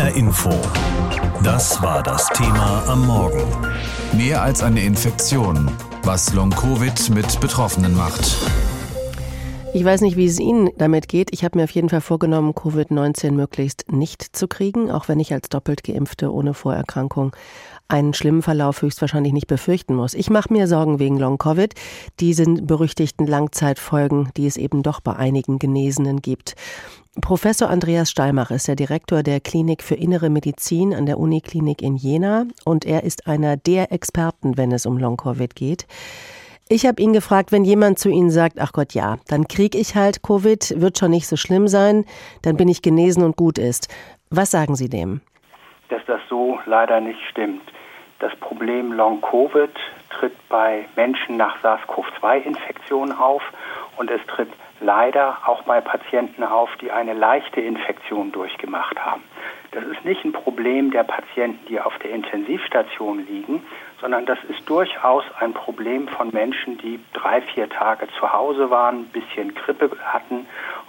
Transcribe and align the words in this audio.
HR 0.00 0.16
Info. 0.16 0.50
Das 1.44 1.82
war 1.82 2.02
das 2.02 2.26
Thema 2.28 2.82
am 2.88 3.06
Morgen. 3.06 3.42
Mehr 4.16 4.40
als 4.40 4.62
eine 4.62 4.82
Infektion. 4.82 5.70
Was 6.04 6.32
Long-Covid 6.32 7.10
mit 7.10 7.38
Betroffenen 7.38 7.94
macht. 7.94 8.38
Ich 9.74 9.84
weiß 9.84 10.00
nicht, 10.00 10.16
wie 10.16 10.24
es 10.24 10.40
Ihnen 10.40 10.70
damit 10.78 11.06
geht. 11.08 11.34
Ich 11.34 11.44
habe 11.44 11.58
mir 11.58 11.64
auf 11.64 11.70
jeden 11.72 11.90
Fall 11.90 12.00
vorgenommen, 12.00 12.54
Covid-19 12.54 13.32
möglichst 13.32 13.92
nicht 13.92 14.34
zu 14.34 14.48
kriegen, 14.48 14.90
auch 14.90 15.06
wenn 15.08 15.20
ich 15.20 15.34
als 15.34 15.50
doppelt 15.50 15.84
geimpfte 15.84 16.32
ohne 16.32 16.54
Vorerkrankung 16.54 17.36
einen 17.90 18.14
schlimmen 18.14 18.42
Verlauf 18.42 18.82
höchstwahrscheinlich 18.82 19.32
nicht 19.32 19.46
befürchten 19.46 19.94
muss. 19.94 20.14
Ich 20.14 20.30
mache 20.30 20.52
mir 20.52 20.66
Sorgen 20.66 20.98
wegen 20.98 21.18
Long-Covid, 21.18 21.74
diesen 22.20 22.66
berüchtigten 22.66 23.26
Langzeitfolgen, 23.26 24.30
die 24.36 24.46
es 24.46 24.56
eben 24.56 24.82
doch 24.82 25.00
bei 25.00 25.16
einigen 25.16 25.58
Genesenen 25.58 26.22
gibt. 26.22 26.54
Professor 27.20 27.68
Andreas 27.68 28.10
Steimach 28.10 28.50
ist 28.50 28.68
der 28.68 28.76
Direktor 28.76 29.22
der 29.22 29.40
Klinik 29.40 29.82
für 29.82 29.96
Innere 29.96 30.30
Medizin 30.30 30.94
an 30.94 31.06
der 31.06 31.18
Uniklinik 31.18 31.82
in 31.82 31.96
Jena 31.96 32.46
und 32.64 32.86
er 32.86 33.02
ist 33.02 33.26
einer 33.26 33.56
der 33.56 33.92
Experten, 33.92 34.56
wenn 34.56 34.70
es 34.70 34.86
um 34.86 34.96
Long-Covid 34.96 35.56
geht. 35.56 35.86
Ich 36.68 36.86
habe 36.86 37.02
ihn 37.02 37.12
gefragt, 37.12 37.50
wenn 37.50 37.64
jemand 37.64 37.98
zu 37.98 38.10
Ihnen 38.10 38.30
sagt, 38.30 38.60
ach 38.60 38.72
Gott, 38.72 38.94
ja, 38.94 39.16
dann 39.26 39.48
kriege 39.48 39.76
ich 39.76 39.96
halt 39.96 40.22
Covid, 40.22 40.80
wird 40.80 40.98
schon 40.98 41.10
nicht 41.10 41.26
so 41.26 41.36
schlimm 41.36 41.66
sein, 41.66 42.04
dann 42.42 42.56
bin 42.56 42.68
ich 42.68 42.80
genesen 42.80 43.24
und 43.24 43.36
gut 43.36 43.58
ist. 43.58 43.92
Was 44.30 44.52
sagen 44.52 44.76
Sie 44.76 44.88
dem? 44.88 45.20
Dass 45.88 46.02
das 46.06 46.20
so 46.28 46.60
leider 46.66 47.00
nicht 47.00 47.18
stimmt. 47.28 47.62
Das 48.20 48.36
Problem 48.36 48.92
Long-Covid 48.92 49.70
tritt 50.10 50.48
bei 50.50 50.84
Menschen 50.94 51.38
nach 51.38 51.56
SARS-CoV-2-Infektionen 51.62 53.12
auf 53.12 53.42
und 53.96 54.10
es 54.10 54.20
tritt 54.26 54.50
leider 54.80 55.38
auch 55.46 55.62
bei 55.62 55.80
Patienten 55.80 56.44
auf, 56.44 56.68
die 56.82 56.92
eine 56.92 57.14
leichte 57.14 57.62
Infektion 57.62 58.30
durchgemacht 58.30 58.98
haben. 58.98 59.22
Das 59.72 59.84
ist 59.84 60.04
nicht 60.04 60.22
ein 60.22 60.32
Problem 60.32 60.90
der 60.90 61.04
Patienten, 61.04 61.64
die 61.66 61.80
auf 61.80 61.98
der 62.00 62.10
Intensivstation 62.10 63.26
liegen, 63.26 63.64
sondern 64.02 64.26
das 64.26 64.38
ist 64.50 64.68
durchaus 64.68 65.24
ein 65.38 65.54
Problem 65.54 66.06
von 66.06 66.30
Menschen, 66.30 66.76
die 66.76 67.00
drei, 67.14 67.40
vier 67.40 67.70
Tage 67.70 68.06
zu 68.18 68.30
Hause 68.32 68.68
waren, 68.68 69.00
ein 69.00 69.08
bisschen 69.12 69.54
Grippe 69.54 69.90
hatten 70.04 70.46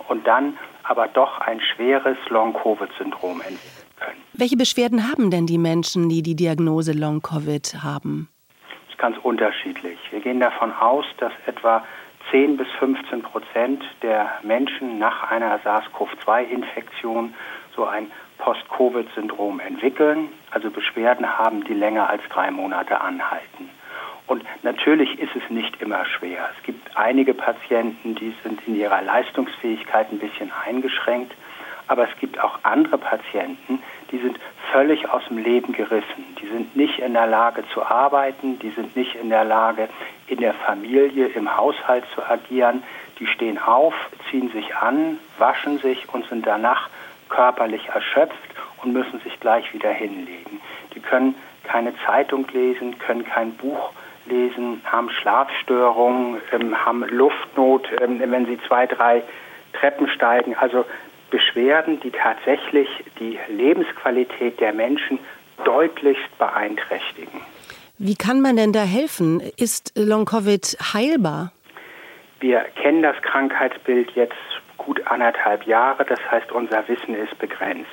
und 0.10 0.28
dann 0.28 0.58
aber 0.84 1.08
doch 1.08 1.40
ein 1.40 1.62
schweres 1.62 2.18
Long-Covid-Syndrom 2.28 3.40
entwickeln 3.40 3.81
können. 4.02 4.22
Welche 4.34 4.58
Beschwerden 4.58 5.10
haben 5.10 5.32
denn 5.32 5.48
die 5.48 5.58
Menschen, 5.58 6.10
die 6.10 6.22
die 6.22 6.36
Diagnose 6.36 6.92
Long-Covid 6.92 7.84
haben? 7.84 8.28
Das 8.70 8.90
ist 8.90 8.98
ganz 8.98 9.18
unterschiedlich. 9.24 9.98
Wir 10.12 10.20
gehen 10.20 10.40
davon 10.40 10.74
aus, 10.74 11.06
dass 11.20 11.32
etwa 11.46 11.86
10 12.32 12.58
bis 12.58 12.68
15 12.80 13.22
Prozent 13.22 13.84
der 14.02 14.30
Menschen 14.44 15.00
nach 15.00 15.32
einer 15.32 15.60
SARS-CoV-2-Infektion 15.60 17.34
so 17.76 17.86
ein 17.86 18.12
Post-Covid-Syndrom 18.38 19.60
entwickeln, 19.60 20.30
also 20.50 20.70
Beschwerden 20.70 21.38
haben, 21.38 21.64
die 21.64 21.74
länger 21.74 22.10
als 22.10 22.22
drei 22.30 22.52
Monate 22.52 23.00
anhalten. 23.00 23.70
Und 24.28 24.44
natürlich 24.64 25.20
ist 25.20 25.36
es 25.36 25.50
nicht 25.50 25.82
immer 25.82 26.06
schwer. 26.06 26.50
Es 26.58 26.64
gibt 26.64 26.96
einige 26.96 27.34
Patienten, 27.34 28.16
die 28.16 28.34
sind 28.44 28.66
in 28.66 28.76
ihrer 28.76 29.02
Leistungsfähigkeit 29.02 30.12
ein 30.12 30.20
bisschen 30.20 30.52
eingeschränkt. 30.66 31.34
Aber 31.92 32.08
es 32.10 32.18
gibt 32.22 32.40
auch 32.42 32.60
andere 32.64 32.98
Patienten, 32.98 33.84
die 34.12 34.20
sind 34.20 34.40
völlig 34.72 35.10
aus 35.10 35.24
dem 35.28 35.40
Leben 35.40 35.74
gerissen. 35.74 36.38
Die 36.42 36.48
sind 36.48 36.74
nicht 36.74 37.00
in 37.00 37.12
der 37.12 37.28
Lage 37.28 37.66
zu 37.74 37.84
arbeiten, 37.86 38.58
die 38.60 38.70
sind 38.70 38.96
nicht 38.96 39.16
in 39.16 39.30
der 39.30 39.44
Lage, 39.44 39.90
in 40.28 40.38
der 40.38 40.54
Familie, 40.54 41.28
im 41.28 41.58
Haushalt 41.58 42.06
zu 42.16 42.24
agieren. 42.24 42.82
Die 43.20 43.28
stehen 43.28 43.60
auf, 43.62 43.94
ziehen 44.30 44.50
sich 44.52 44.74
an, 44.74 45.20
waschen 45.38 45.80
sich 45.80 46.08
und 46.14 46.26
sind 46.30 46.48
danach 46.48 46.88
körperlich 47.28 47.90
erschöpft 47.90 48.56
und 48.82 48.94
müssen 48.94 49.20
sich 49.20 49.38
gleich 49.42 49.74
wieder 49.74 49.92
hinlegen. 49.92 50.62
Die 50.96 51.02
können 51.02 51.36
keine 51.66 51.94
Zeitung 52.06 52.48
lesen, 52.54 53.00
können 53.00 53.26
kein 53.26 53.52
Buch 53.56 53.92
lesen, 54.28 54.82
haben 54.86 55.10
Schlafstörungen, 55.10 56.38
ähm, 56.54 56.86
haben 56.86 57.04
Luftnot, 57.10 57.90
ähm, 58.00 58.22
wenn 58.26 58.46
sie 58.46 58.58
zwei, 58.66 58.88
drei 58.88 59.24
Treppen 59.74 60.08
steigen. 60.08 60.56
Also 60.56 60.86
Beschwerden, 61.32 62.00
die 62.02 62.12
tatsächlich 62.12 62.88
die 63.20 63.40
Lebensqualität 63.50 64.60
der 64.60 64.74
Menschen 64.74 65.18
deutlichst 65.66 66.38
beeinträchtigen. 66.38 67.42
Wie 67.98 68.16
kann 68.16 68.42
man 68.42 68.56
denn 68.56 68.74
da 68.74 68.84
helfen? 68.84 69.42
Ist 69.58 69.94
Long-Covid 69.96 70.78
heilbar? 70.94 71.52
Wir 72.40 72.66
kennen 72.82 73.04
das 73.04 73.16
Krankheitsbild 73.22 74.12
jetzt 74.12 74.36
gut 74.78 75.06
anderthalb 75.06 75.68
Jahre, 75.68 76.06
das 76.06 76.20
heißt, 76.32 76.52
unser 76.52 76.88
Wissen 76.88 77.14
ist 77.16 77.38
begrenzt. 77.38 77.90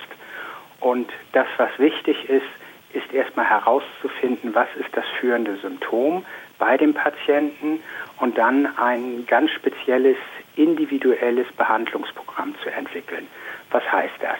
Und 0.80 1.10
das, 1.32 1.46
was 1.58 1.70
wichtig 1.78 2.28
ist, 2.28 2.46
ist 2.94 3.12
erstmal 3.12 3.44
herauszufinden, 3.44 4.54
was 4.54 4.68
ist 4.78 4.88
das 4.92 5.04
führende 5.20 5.56
Symptom 5.56 6.24
bei 6.58 6.76
dem 6.76 6.94
Patienten 6.94 7.80
und 8.18 8.38
dann 8.38 8.66
ein 8.78 9.26
ganz 9.26 9.50
spezielles 9.50 10.16
individuelles 10.58 11.46
Behandlungsprogramm 11.56 12.54
zu 12.62 12.70
entwickeln. 12.70 13.26
Was 13.70 13.82
heißt 13.90 14.20
das? 14.20 14.38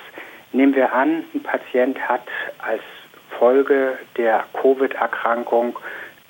Nehmen 0.53 0.75
wir 0.75 0.93
an, 0.93 1.25
ein 1.35 1.43
Patient 1.43 1.99
hat 2.09 2.27
als 2.59 2.83
Folge 3.39 3.99
der 4.17 4.45
Covid-Erkrankung 4.61 5.79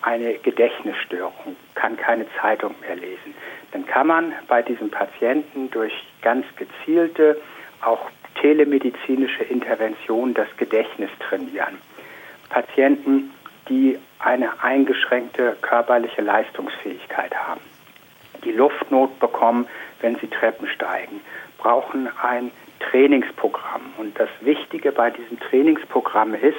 eine 0.02 0.34
Gedächtnisstörung, 0.34 1.56
kann 1.74 1.96
keine 1.96 2.26
Zeitung 2.40 2.74
mehr 2.80 2.96
lesen. 2.96 3.34
Dann 3.72 3.86
kann 3.86 4.06
man 4.06 4.32
bei 4.46 4.62
diesem 4.62 4.90
Patienten 4.90 5.70
durch 5.70 5.92
ganz 6.22 6.46
gezielte, 6.56 7.40
auch 7.82 8.10
telemedizinische 8.40 9.44
Intervention 9.44 10.34
das 10.34 10.48
Gedächtnis 10.56 11.10
trainieren. 11.28 11.78
Patienten, 12.48 13.30
die 13.68 13.98
eine 14.18 14.62
eingeschränkte 14.62 15.56
körperliche 15.60 16.22
Leistungsfähigkeit 16.22 17.34
haben, 17.34 17.60
die 18.48 18.56
Luftnot 18.56 19.18
bekommen, 19.20 19.66
wenn 20.00 20.16
sie 20.16 20.26
Treppen 20.28 20.68
steigen, 20.68 21.20
brauchen 21.58 22.08
ein 22.22 22.50
Trainingsprogramm. 22.80 23.92
Und 23.98 24.18
das 24.18 24.30
Wichtige 24.40 24.90
bei 24.92 25.10
diesem 25.10 25.38
Trainingsprogramm 25.38 26.34
ist, 26.34 26.56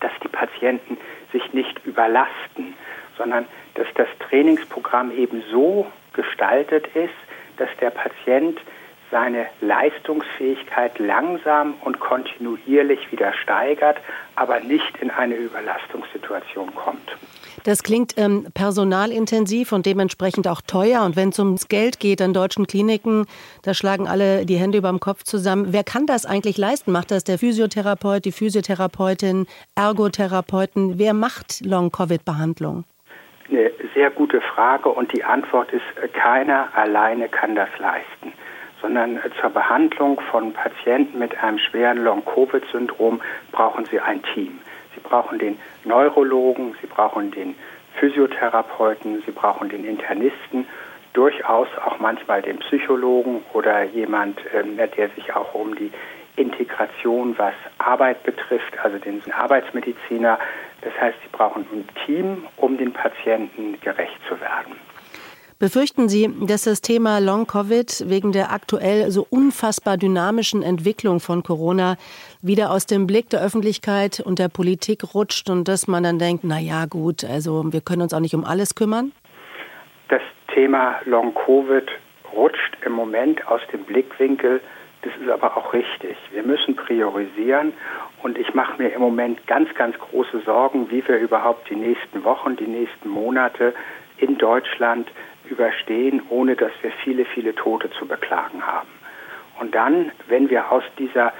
dass 0.00 0.12
die 0.22 0.28
Patienten 0.28 0.98
sich 1.32 1.52
nicht 1.54 1.84
überlasten, 1.86 2.74
sondern 3.16 3.46
dass 3.74 3.86
das 3.94 4.08
Trainingsprogramm 4.28 5.12
eben 5.12 5.42
so 5.50 5.86
gestaltet 6.12 6.86
ist, 6.94 7.14
dass 7.56 7.70
der 7.80 7.90
Patient 7.90 8.60
seine 9.12 9.46
Leistungsfähigkeit 9.60 10.98
langsam 10.98 11.74
und 11.84 12.00
kontinuierlich 12.00 13.12
wieder 13.12 13.32
steigert, 13.34 13.98
aber 14.34 14.58
nicht 14.60 14.96
in 15.00 15.10
eine 15.10 15.36
Überlastungssituation 15.36 16.74
kommt. 16.74 17.16
Das 17.64 17.84
klingt 17.84 18.14
ähm, 18.16 18.46
personalintensiv 18.54 19.70
und 19.70 19.86
dementsprechend 19.86 20.48
auch 20.48 20.62
teuer. 20.62 21.04
Und 21.04 21.14
wenn 21.14 21.28
es 21.28 21.38
ums 21.38 21.68
Geld 21.68 22.00
geht 22.00 22.20
an 22.20 22.32
deutschen 22.32 22.66
Kliniken, 22.66 23.26
da 23.62 23.74
schlagen 23.74 24.08
alle 24.08 24.46
die 24.46 24.56
Hände 24.56 24.78
über 24.78 24.88
dem 24.88 24.98
Kopf 24.98 25.22
zusammen. 25.22 25.66
Wer 25.68 25.84
kann 25.84 26.06
das 26.06 26.26
eigentlich 26.26 26.56
leisten? 26.56 26.90
Macht 26.90 27.12
das 27.12 27.22
der 27.22 27.38
Physiotherapeut, 27.38 28.24
die 28.24 28.32
Physiotherapeutin, 28.32 29.46
Ergotherapeuten? 29.76 30.98
Wer 30.98 31.14
macht 31.14 31.64
Long-Covid-Behandlung? 31.64 32.84
Eine 33.50 33.70
sehr 33.94 34.10
gute 34.10 34.40
Frage 34.40 34.88
und 34.88 35.12
die 35.12 35.22
Antwort 35.22 35.70
ist, 35.72 36.14
keiner 36.14 36.74
alleine 36.74 37.28
kann 37.28 37.54
das 37.54 37.68
leisten 37.78 38.32
sondern 38.82 39.18
zur 39.40 39.50
Behandlung 39.50 40.20
von 40.30 40.52
Patienten 40.52 41.18
mit 41.18 41.38
einem 41.42 41.58
schweren 41.58 41.98
Long-Covid-Syndrom 41.98 43.22
brauchen 43.52 43.86
sie 43.86 44.00
ein 44.00 44.22
Team. 44.34 44.58
Sie 44.94 45.00
brauchen 45.00 45.38
den 45.38 45.58
Neurologen, 45.84 46.76
Sie 46.80 46.86
brauchen 46.86 47.30
den 47.30 47.54
Physiotherapeuten, 47.98 49.22
Sie 49.24 49.32
brauchen 49.32 49.68
den 49.68 49.84
Internisten, 49.84 50.66
durchaus 51.12 51.68
auch 51.84 51.98
manchmal 51.98 52.42
den 52.42 52.58
Psychologen 52.58 53.42
oder 53.52 53.84
jemand, 53.84 54.40
ähm, 54.54 54.76
der 54.76 55.08
sich 55.10 55.34
auch 55.34 55.54
um 55.54 55.74
die 55.74 55.90
Integration, 56.36 57.36
was 57.38 57.54
Arbeit 57.78 58.22
betrifft, 58.22 58.78
also 58.82 58.98
den 58.98 59.22
Arbeitsmediziner. 59.30 60.38
Das 60.80 60.92
heißt, 61.00 61.18
Sie 61.22 61.28
brauchen 61.30 61.66
ein 61.72 61.88
Team, 62.06 62.46
um 62.56 62.78
den 62.78 62.92
Patienten 62.92 63.78
gerecht 63.80 64.18
zu 64.28 64.40
werden. 64.40 64.76
Befürchten 65.62 66.08
Sie, 66.08 66.28
dass 66.48 66.64
das 66.64 66.82
Thema 66.82 67.20
Long-Covid 67.20 68.10
wegen 68.10 68.32
der 68.32 68.50
aktuell 68.50 69.12
so 69.12 69.24
unfassbar 69.30 69.96
dynamischen 69.96 70.64
Entwicklung 70.64 71.20
von 71.20 71.44
Corona 71.44 71.94
wieder 72.42 72.72
aus 72.72 72.86
dem 72.86 73.06
Blick 73.06 73.30
der 73.30 73.44
Öffentlichkeit 73.44 74.18
und 74.18 74.40
der 74.40 74.48
Politik 74.48 75.14
rutscht 75.14 75.48
und 75.50 75.68
dass 75.68 75.86
man 75.86 76.02
dann 76.02 76.18
denkt, 76.18 76.42
na 76.42 76.58
ja, 76.58 76.86
gut, 76.86 77.22
also 77.22 77.72
wir 77.72 77.80
können 77.80 78.02
uns 78.02 78.12
auch 78.12 78.18
nicht 78.18 78.34
um 78.34 78.44
alles 78.44 78.74
kümmern? 78.74 79.12
Das 80.08 80.22
Thema 80.52 80.96
Long-Covid 81.04 81.88
rutscht 82.34 82.76
im 82.84 82.94
Moment 82.94 83.46
aus 83.46 83.60
dem 83.72 83.84
Blickwinkel. 83.84 84.60
Das 85.02 85.12
ist 85.22 85.30
aber 85.30 85.56
auch 85.56 85.72
richtig. 85.72 86.16
Wir 86.32 86.42
müssen 86.42 86.74
priorisieren 86.74 87.72
und 88.24 88.36
ich 88.36 88.52
mache 88.52 88.82
mir 88.82 88.92
im 88.92 89.00
Moment 89.00 89.46
ganz, 89.46 89.72
ganz 89.74 89.96
große 89.96 90.40
Sorgen, 90.44 90.90
wie 90.90 91.06
wir 91.06 91.18
überhaupt 91.18 91.70
die 91.70 91.76
nächsten 91.76 92.24
Wochen, 92.24 92.56
die 92.56 92.66
nächsten 92.66 93.08
Monate 93.08 93.74
in 94.18 94.38
Deutschland 94.38 95.08
überstehen, 95.52 96.22
ohne 96.30 96.56
dass 96.56 96.72
wir 96.80 96.90
viele, 97.04 97.24
viele 97.24 97.54
Tote 97.54 97.90
zu 97.90 98.06
beklagen 98.06 98.66
haben. 98.66 98.88
Und 99.60 99.74
dann, 99.74 100.10
wenn 100.28 100.50
wir 100.50 100.72
aus 100.72 100.82
dieser 100.98 101.32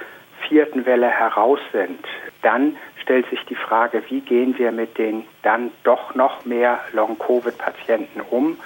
vierten 0.47 0.85
Welle 0.85 1.09
heraus 1.09 1.59
sind, 1.71 2.05
dann 2.41 2.77
stellt 3.01 3.29
sich 3.29 3.43
die 3.49 3.55
Frage, 3.55 4.03
wie 4.09 4.21
gehen 4.21 4.57
wir 4.57 4.71
mit 4.71 4.97
den 4.97 5.25
dann 5.41 5.71
doch 5.83 6.15
noch 6.15 6.45
mehr 6.45 6.79
Long-Covid-Patienten 6.93 8.21
um? 8.21 8.57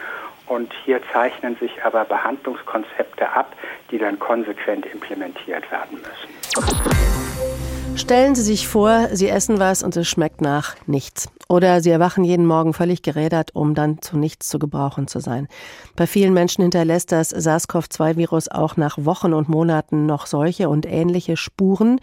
Und 0.47 0.71
hier 0.85 1.01
zeichnen 1.11 1.57
sich 1.57 1.83
aber 1.83 2.05
Behandlungskonzepte 2.05 3.29
ab, 3.29 3.53
die 3.91 3.97
dann 3.97 4.17
konsequent 4.19 4.85
implementiert 4.85 5.69
werden 5.71 5.97
müssen. 5.97 6.96
Stellen 7.97 8.35
Sie 8.35 8.43
sich 8.43 8.67
vor, 8.67 9.09
Sie 9.11 9.27
essen 9.27 9.57
was 9.57 9.81
und 9.81 9.97
es 9.97 10.07
schmeckt 10.07 10.39
nach 10.39 10.75
nichts. 10.85 11.29
Oder 11.49 11.81
Sie 11.81 11.89
erwachen 11.89 12.23
jeden 12.23 12.45
Morgen 12.45 12.73
völlig 12.73 13.01
gerädert, 13.01 13.55
um 13.55 13.73
dann 13.73 14.03
zu 14.03 14.17
nichts 14.17 14.49
zu 14.49 14.59
gebrauchen 14.59 15.07
zu 15.07 15.19
sein. 15.19 15.47
Bei 15.95 16.05
vielen 16.05 16.31
Menschen 16.31 16.61
hinterlässt 16.61 17.11
das 17.11 17.31
SARS-CoV-2-Virus 17.31 18.49
auch 18.49 18.77
nach 18.77 18.97
Wochen 18.99 19.33
und 19.33 19.49
Monaten 19.49 20.05
noch 20.05 20.27
solche 20.27 20.69
und 20.69 20.85
ähnliche 20.85 21.37
Spuren. 21.37 21.99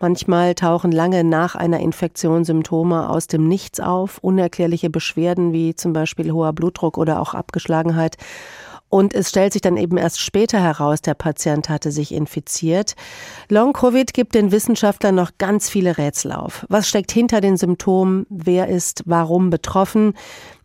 Manchmal 0.00 0.56
tauchen 0.56 0.90
lange 0.90 1.22
nach 1.22 1.54
einer 1.54 1.78
Infektion 1.78 2.44
Symptome 2.44 3.08
aus 3.08 3.28
dem 3.28 3.46
Nichts 3.46 3.78
auf, 3.78 4.18
unerklärliche 4.18 4.90
Beschwerden 4.90 5.52
wie 5.52 5.76
zum 5.76 5.92
Beispiel 5.92 6.32
hoher 6.32 6.52
Blutdruck 6.52 6.98
oder 6.98 7.20
auch 7.20 7.34
Abgeschlagenheit. 7.34 8.16
Und 8.90 9.14
es 9.14 9.28
stellt 9.28 9.52
sich 9.52 9.62
dann 9.62 9.76
eben 9.76 9.96
erst 9.96 10.20
später 10.20 10.60
heraus, 10.60 11.02
der 11.02 11.14
Patient 11.14 11.68
hatte 11.68 11.92
sich 11.92 12.12
infiziert. 12.12 12.94
Long-Covid 13.48 14.14
gibt 14.14 14.34
den 14.34 14.50
Wissenschaftlern 14.50 15.14
noch 15.14 15.32
ganz 15.38 15.68
viele 15.68 15.98
Rätsel 15.98 16.32
auf. 16.32 16.64
Was 16.68 16.88
steckt 16.88 17.12
hinter 17.12 17.40
den 17.40 17.56
Symptomen? 17.56 18.26
Wer 18.30 18.68
ist 18.68 19.02
warum 19.06 19.50
betroffen? 19.50 20.14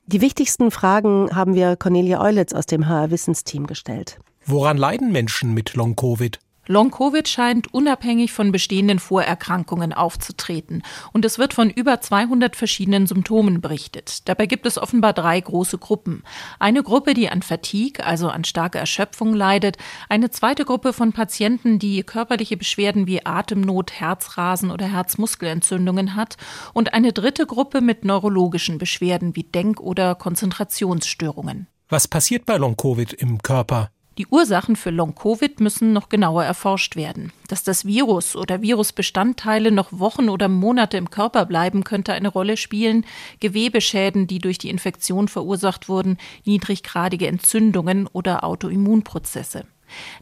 Die 0.06 0.22
wichtigsten 0.22 0.72
Fragen 0.72 1.36
haben 1.36 1.56
wir 1.56 1.75
Cornelia 1.75 2.22
Eulitz 2.22 2.54
aus 2.54 2.66
dem 2.66 2.88
HR 2.88 3.12
Wissensteam 3.12 3.68
gestellt. 3.68 4.20
Woran 4.46 4.78
leiden 4.78 5.12
Menschen 5.12 5.54
mit 5.54 5.75
Long-Covid? 5.75 6.40
Long-Covid 6.68 7.27
scheint 7.27 7.74
unabhängig 7.74 8.31
von 8.31 8.51
bestehenden 8.51 9.00
Vorerkrankungen 9.00 9.92
aufzutreten 9.92 10.81
und 11.12 11.25
es 11.25 11.38
wird 11.38 11.54
von 11.54 11.69
über 11.69 12.00
200 12.00 12.56
verschiedenen 12.56 13.06
Symptomen 13.06 13.60
berichtet. 13.60 14.27
Dabei 14.30 14.45
gibt 14.45 14.65
es 14.65 14.77
offenbar 14.77 15.13
drei 15.13 15.39
große 15.39 15.77
Gruppen. 15.77 16.24
Eine 16.60 16.81
Gruppe, 16.83 17.13
die 17.13 17.30
an 17.30 17.42
Fatigue, 17.42 18.06
also 18.06 18.30
an 18.30 18.45
starker 18.45 18.80
Erschöpfung 18.80 19.33
leidet, 19.33 19.77
eine 20.07 20.31
zweite 20.31 20.63
Gruppe 20.63 20.94
von 20.94 21.12
Patienten, 21.12 21.80
die 21.80 22.04
körperliche 22.04 22.56
Beschwerden 22.56 23.07
wie 23.07 23.25
Atemnot, 23.25 23.92
Herzrasen 23.92 24.71
oder 24.71 24.86
Herzmuskelentzündungen 24.86 26.15
hat 26.15 26.38
und 26.74 26.94
eine 26.94 27.12
dritte 27.12 27.45
Gruppe 27.45 27.81
mit 27.81 28.06
neurologischen 28.06 28.77
Beschwerden 28.77 29.36
wie 29.36 29.44
Denk- 29.44 29.81
oder 29.81 30.15
Konzentrationsstörungen. 30.15 31.68
Was 31.89 32.07
passiert 32.07 32.45
bei 32.45 32.57
Long-Covid 32.57 33.13
im 33.13 33.42
Körper? 33.42 33.89
Die 34.19 34.27
Ursachen 34.27 34.75
für 34.75 34.92
Long-Covid 34.92 35.60
müssen 35.60 35.92
noch 35.92 36.07
genauer 36.07 36.44
erforscht 36.44 36.95
werden. 36.95 37.33
Dass 37.48 37.63
das 37.63 37.86
Virus 37.86 38.36
oder 38.36 38.62
Virusbestandteile 38.62 39.71
noch 39.71 39.88
Wochen 39.92 40.30
oder 40.30 40.50
Monate 40.50 40.98
im 40.98 41.10
Körper 41.10 41.48
bleiben, 41.48 41.83
könnte 41.83 42.13
eine 42.13 42.27
Rolle 42.27 42.56
spielen. 42.56 43.06
Gewebeschäden, 43.39 44.27
die 44.27 44.38
durch 44.38 44.60
die 44.60 44.69
Infektion 44.69 45.27
verursacht 45.27 45.89
wurden, 45.89 46.18
niedriggradige 46.45 47.27
Entzündungen 47.27 48.07
oder 48.07 48.44
Autoimmunprozesse. 48.44 49.65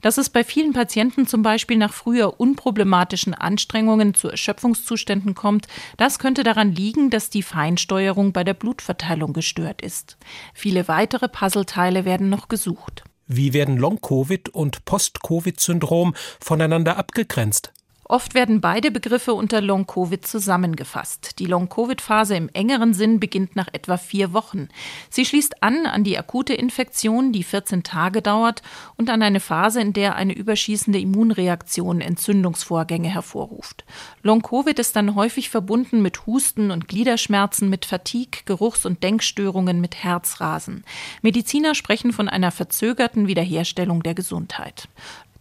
Dass 0.01 0.17
es 0.17 0.29
bei 0.29 0.43
vielen 0.43 0.73
Patienten 0.73 1.27
zum 1.27 1.41
Beispiel 1.41 1.77
nach 1.77 1.93
früher 1.93 2.39
unproblematischen 2.39 3.33
Anstrengungen 3.33 4.13
zu 4.13 4.29
Erschöpfungszuständen 4.29 5.35
kommt, 5.35 5.67
das 5.97 6.19
könnte 6.19 6.43
daran 6.43 6.73
liegen, 6.73 7.09
dass 7.09 7.29
die 7.29 7.43
Feinsteuerung 7.43 8.31
bei 8.31 8.43
der 8.43 8.53
Blutverteilung 8.53 9.33
gestört 9.33 9.81
ist. 9.81 10.17
Viele 10.53 10.87
weitere 10.87 11.27
Puzzleteile 11.27 12.05
werden 12.05 12.29
noch 12.29 12.47
gesucht. 12.47 13.03
Wie 13.33 13.53
werden 13.53 13.77
Long-Covid 13.77 14.49
und 14.49 14.83
Post-Covid-Syndrom 14.83 16.15
voneinander 16.41 16.97
abgegrenzt? 16.97 17.71
Oft 18.03 18.33
werden 18.33 18.59
beide 18.59 18.91
Begriffe 18.91 19.33
unter 19.33 19.61
Long-Covid 19.61 20.25
zusammengefasst. 20.25 21.39
Die 21.39 21.45
Long-Covid-Phase 21.45 22.35
im 22.35 22.49
engeren 22.49 22.93
Sinn 22.93 23.19
beginnt 23.19 23.55
nach 23.55 23.69
etwa 23.71 23.97
vier 23.97 24.33
Wochen. 24.33 24.67
Sie 25.09 25.25
schließt 25.25 25.63
an 25.63 25.85
an 25.85 26.03
die 26.03 26.17
akute 26.17 26.53
Infektion, 26.53 27.31
die 27.31 27.43
14 27.43 27.83
Tage 27.83 28.21
dauert, 28.21 28.63
und 28.97 29.09
an 29.09 29.21
eine 29.21 29.39
Phase, 29.39 29.79
in 29.79 29.93
der 29.93 30.15
eine 30.15 30.33
überschießende 30.33 30.99
Immunreaktion 30.99 32.01
Entzündungsvorgänge 32.01 33.07
hervorruft. 33.07 33.85
Long-Covid 34.23 34.77
ist 34.79 34.95
dann 34.95 35.15
häufig 35.15 35.49
verbunden 35.49 36.01
mit 36.01 36.25
Husten 36.25 36.71
und 36.71 36.87
Gliederschmerzen, 36.87 37.69
mit 37.69 37.85
Fatigue, 37.85 38.41
Geruchs- 38.45 38.85
und 38.85 39.03
Denkstörungen, 39.03 39.79
mit 39.79 40.03
Herzrasen. 40.03 40.83
Mediziner 41.21 41.75
sprechen 41.75 42.11
von 42.11 42.27
einer 42.27 42.51
verzögerten 42.51 43.27
Wiederherstellung 43.27 44.03
der 44.03 44.15
Gesundheit. 44.15 44.89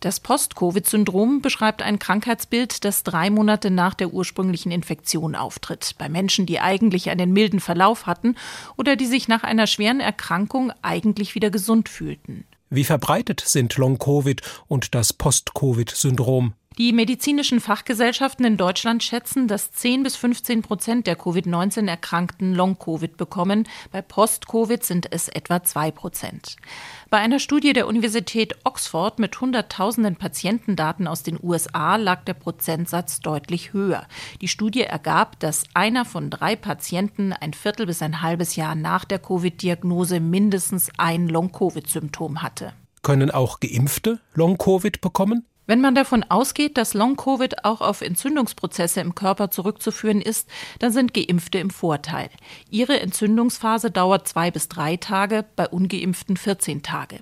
Das 0.00 0.18
Post-Covid-Syndrom 0.18 1.42
beschreibt 1.42 1.82
ein 1.82 1.98
Krankheitsbild, 1.98 2.86
das 2.86 3.02
drei 3.02 3.28
Monate 3.28 3.70
nach 3.70 3.92
der 3.92 4.14
ursprünglichen 4.14 4.72
Infektion 4.72 5.36
auftritt, 5.36 5.94
bei 5.98 6.08
Menschen, 6.08 6.46
die 6.46 6.58
eigentlich 6.58 7.10
einen 7.10 7.34
milden 7.34 7.60
Verlauf 7.60 8.06
hatten 8.06 8.36
oder 8.78 8.96
die 8.96 9.04
sich 9.04 9.28
nach 9.28 9.42
einer 9.42 9.66
schweren 9.66 10.00
Erkrankung 10.00 10.72
eigentlich 10.80 11.34
wieder 11.34 11.50
gesund 11.50 11.90
fühlten. 11.90 12.46
Wie 12.70 12.84
verbreitet 12.84 13.42
sind 13.44 13.76
Long-Covid 13.76 14.40
und 14.68 14.94
das 14.94 15.12
Post-Covid-Syndrom? 15.12 16.54
Die 16.78 16.92
medizinischen 16.92 17.60
Fachgesellschaften 17.60 18.46
in 18.46 18.56
Deutschland 18.56 19.02
schätzen, 19.02 19.48
dass 19.48 19.72
10 19.72 20.02
bis 20.04 20.16
15 20.16 20.62
Prozent 20.62 21.06
der 21.06 21.16
Covid-19-Erkrankten 21.16 22.54
Long-Covid 22.54 23.16
bekommen. 23.18 23.68
Bei 23.90 24.00
Post-Covid 24.00 24.82
sind 24.82 25.12
es 25.12 25.28
etwa 25.28 25.62
2 25.62 25.90
Prozent. 25.90 26.56
Bei 27.10 27.18
einer 27.18 27.40
Studie 27.40 27.72
der 27.72 27.88
Universität 27.88 28.54
Oxford 28.64 29.18
mit 29.18 29.38
Hunderttausenden 29.40 30.16
Patientendaten 30.16 31.06
aus 31.06 31.22
den 31.22 31.38
USA 31.42 31.96
lag 31.96 32.24
der 32.24 32.34
Prozentsatz 32.34 33.20
deutlich 33.20 33.72
höher. 33.72 34.06
Die 34.40 34.48
Studie 34.48 34.84
ergab, 34.84 35.38
dass 35.40 35.64
einer 35.74 36.04
von 36.04 36.30
drei 36.30 36.56
Patienten 36.56 37.32
ein 37.32 37.52
Viertel 37.52 37.86
bis 37.86 38.00
ein 38.00 38.22
halbes 38.22 38.56
Jahr 38.56 38.76
nach 38.76 39.04
der 39.04 39.18
Covid-Diagnose 39.18 40.20
mindestens 40.20 40.90
ein 40.96 41.28
Long-Covid-Symptom 41.28 42.42
hatte. 42.42 42.72
Können 43.02 43.30
auch 43.30 43.60
Geimpfte 43.60 44.20
Long-Covid 44.34 45.00
bekommen? 45.00 45.44
Wenn 45.70 45.80
man 45.80 45.94
davon 45.94 46.24
ausgeht, 46.24 46.76
dass 46.76 46.94
Long-Covid 46.94 47.64
auch 47.64 47.80
auf 47.80 48.00
Entzündungsprozesse 48.00 49.00
im 49.00 49.14
Körper 49.14 49.52
zurückzuführen 49.52 50.20
ist, 50.20 50.48
dann 50.80 50.90
sind 50.90 51.14
Geimpfte 51.14 51.60
im 51.60 51.70
Vorteil. 51.70 52.28
Ihre 52.70 52.98
Entzündungsphase 52.98 53.92
dauert 53.92 54.26
zwei 54.26 54.50
bis 54.50 54.66
drei 54.66 54.96
Tage, 54.96 55.44
bei 55.54 55.68
Ungeimpften 55.68 56.36
14 56.36 56.82
Tage. 56.82 57.20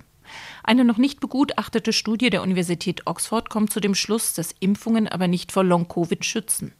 Eine 0.63 0.83
noch 0.83 0.97
nicht 0.97 1.19
begutachtete 1.19 1.93
Studie 1.93 2.31
der 2.31 2.41
Universität 2.41 3.05
Oxford 3.05 3.51
kommt 3.51 3.71
zu 3.71 3.81
dem 3.81 3.93
Schluss, 3.93 4.33
dass 4.33 4.55
Impfungen 4.59 5.07
aber 5.07 5.27
nicht 5.27 5.51
vor 5.51 5.63
Long-Covid 5.63 6.25
schützen. 6.25 6.73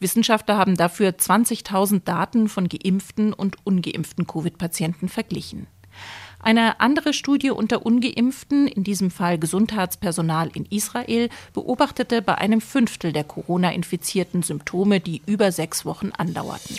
Wissenschaftler 0.00 0.56
haben 0.56 0.78
dafür 0.78 1.10
20.000 1.10 2.04
Daten 2.04 2.48
von 2.48 2.70
geimpften 2.70 3.34
und 3.34 3.58
ungeimpften 3.66 4.26
Covid-Patienten 4.26 5.10
verglichen. 5.10 5.66
Eine 6.42 6.80
andere 6.80 7.12
Studie 7.12 7.50
unter 7.50 7.86
ungeimpften, 7.86 8.66
in 8.66 8.82
diesem 8.82 9.12
Fall 9.12 9.38
Gesundheitspersonal 9.38 10.50
in 10.52 10.66
Israel, 10.66 11.28
beobachtete 11.54 12.20
bei 12.20 12.36
einem 12.36 12.60
Fünftel 12.60 13.12
der 13.12 13.22
Corona-Infizierten 13.22 14.42
Symptome, 14.42 14.98
die 14.98 15.22
über 15.24 15.52
sechs 15.52 15.84
Wochen 15.84 16.10
andauerten. 16.10 16.76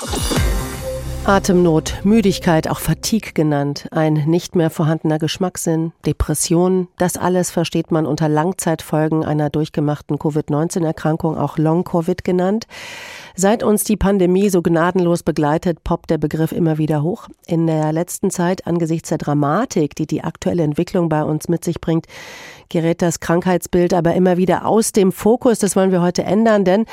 Atemnot, 1.25 2.01
Müdigkeit, 2.03 2.67
auch 2.67 2.79
Fatigue 2.79 3.31
genannt, 3.33 3.87
ein 3.91 4.25
nicht 4.27 4.57
mehr 4.57 4.69
vorhandener 4.69 5.19
Geschmackssinn, 5.19 5.93
Depression, 6.05 6.89
das 6.97 7.15
alles 7.15 7.49
versteht 7.49 7.91
man 7.91 8.05
unter 8.05 8.27
Langzeitfolgen 8.27 9.23
einer 9.23 9.49
durchgemachten 9.49 10.19
Covid-19-Erkrankung, 10.19 11.37
auch 11.37 11.57
Long-Covid 11.57 12.25
genannt. 12.25 12.67
Seit 13.35 13.63
uns 13.63 13.85
die 13.85 13.95
Pandemie 13.95 14.49
so 14.49 14.61
gnadenlos 14.61 15.23
begleitet, 15.23 15.85
poppt 15.85 16.09
der 16.09 16.17
Begriff 16.17 16.51
immer 16.51 16.77
wieder 16.77 17.03
hoch. 17.03 17.29
In 17.47 17.67
der 17.67 17.93
letzten 17.93 18.29
Zeit, 18.29 18.67
angesichts 18.67 19.07
der 19.07 19.17
Dramatik, 19.17 19.95
die 19.95 20.05
die 20.05 20.25
aktuelle 20.25 20.63
Entwicklung 20.63 21.07
bei 21.07 21.23
uns 21.23 21.47
mit 21.47 21.63
sich 21.63 21.79
bringt, 21.79 22.05
gerät 22.73 23.01
das 23.01 23.21
Krankheitsbild 23.21 23.93
aber 23.93 24.15
immer 24.15 24.35
wieder 24.35 24.65
aus 24.65 24.91
dem 24.91 25.11
Fokus. 25.11 25.59
Das 25.59 25.75
wollen 25.75 25.91
wir 25.91 26.01
heute 26.01 26.23
ändern, 26.23 26.65
denn 26.65 26.85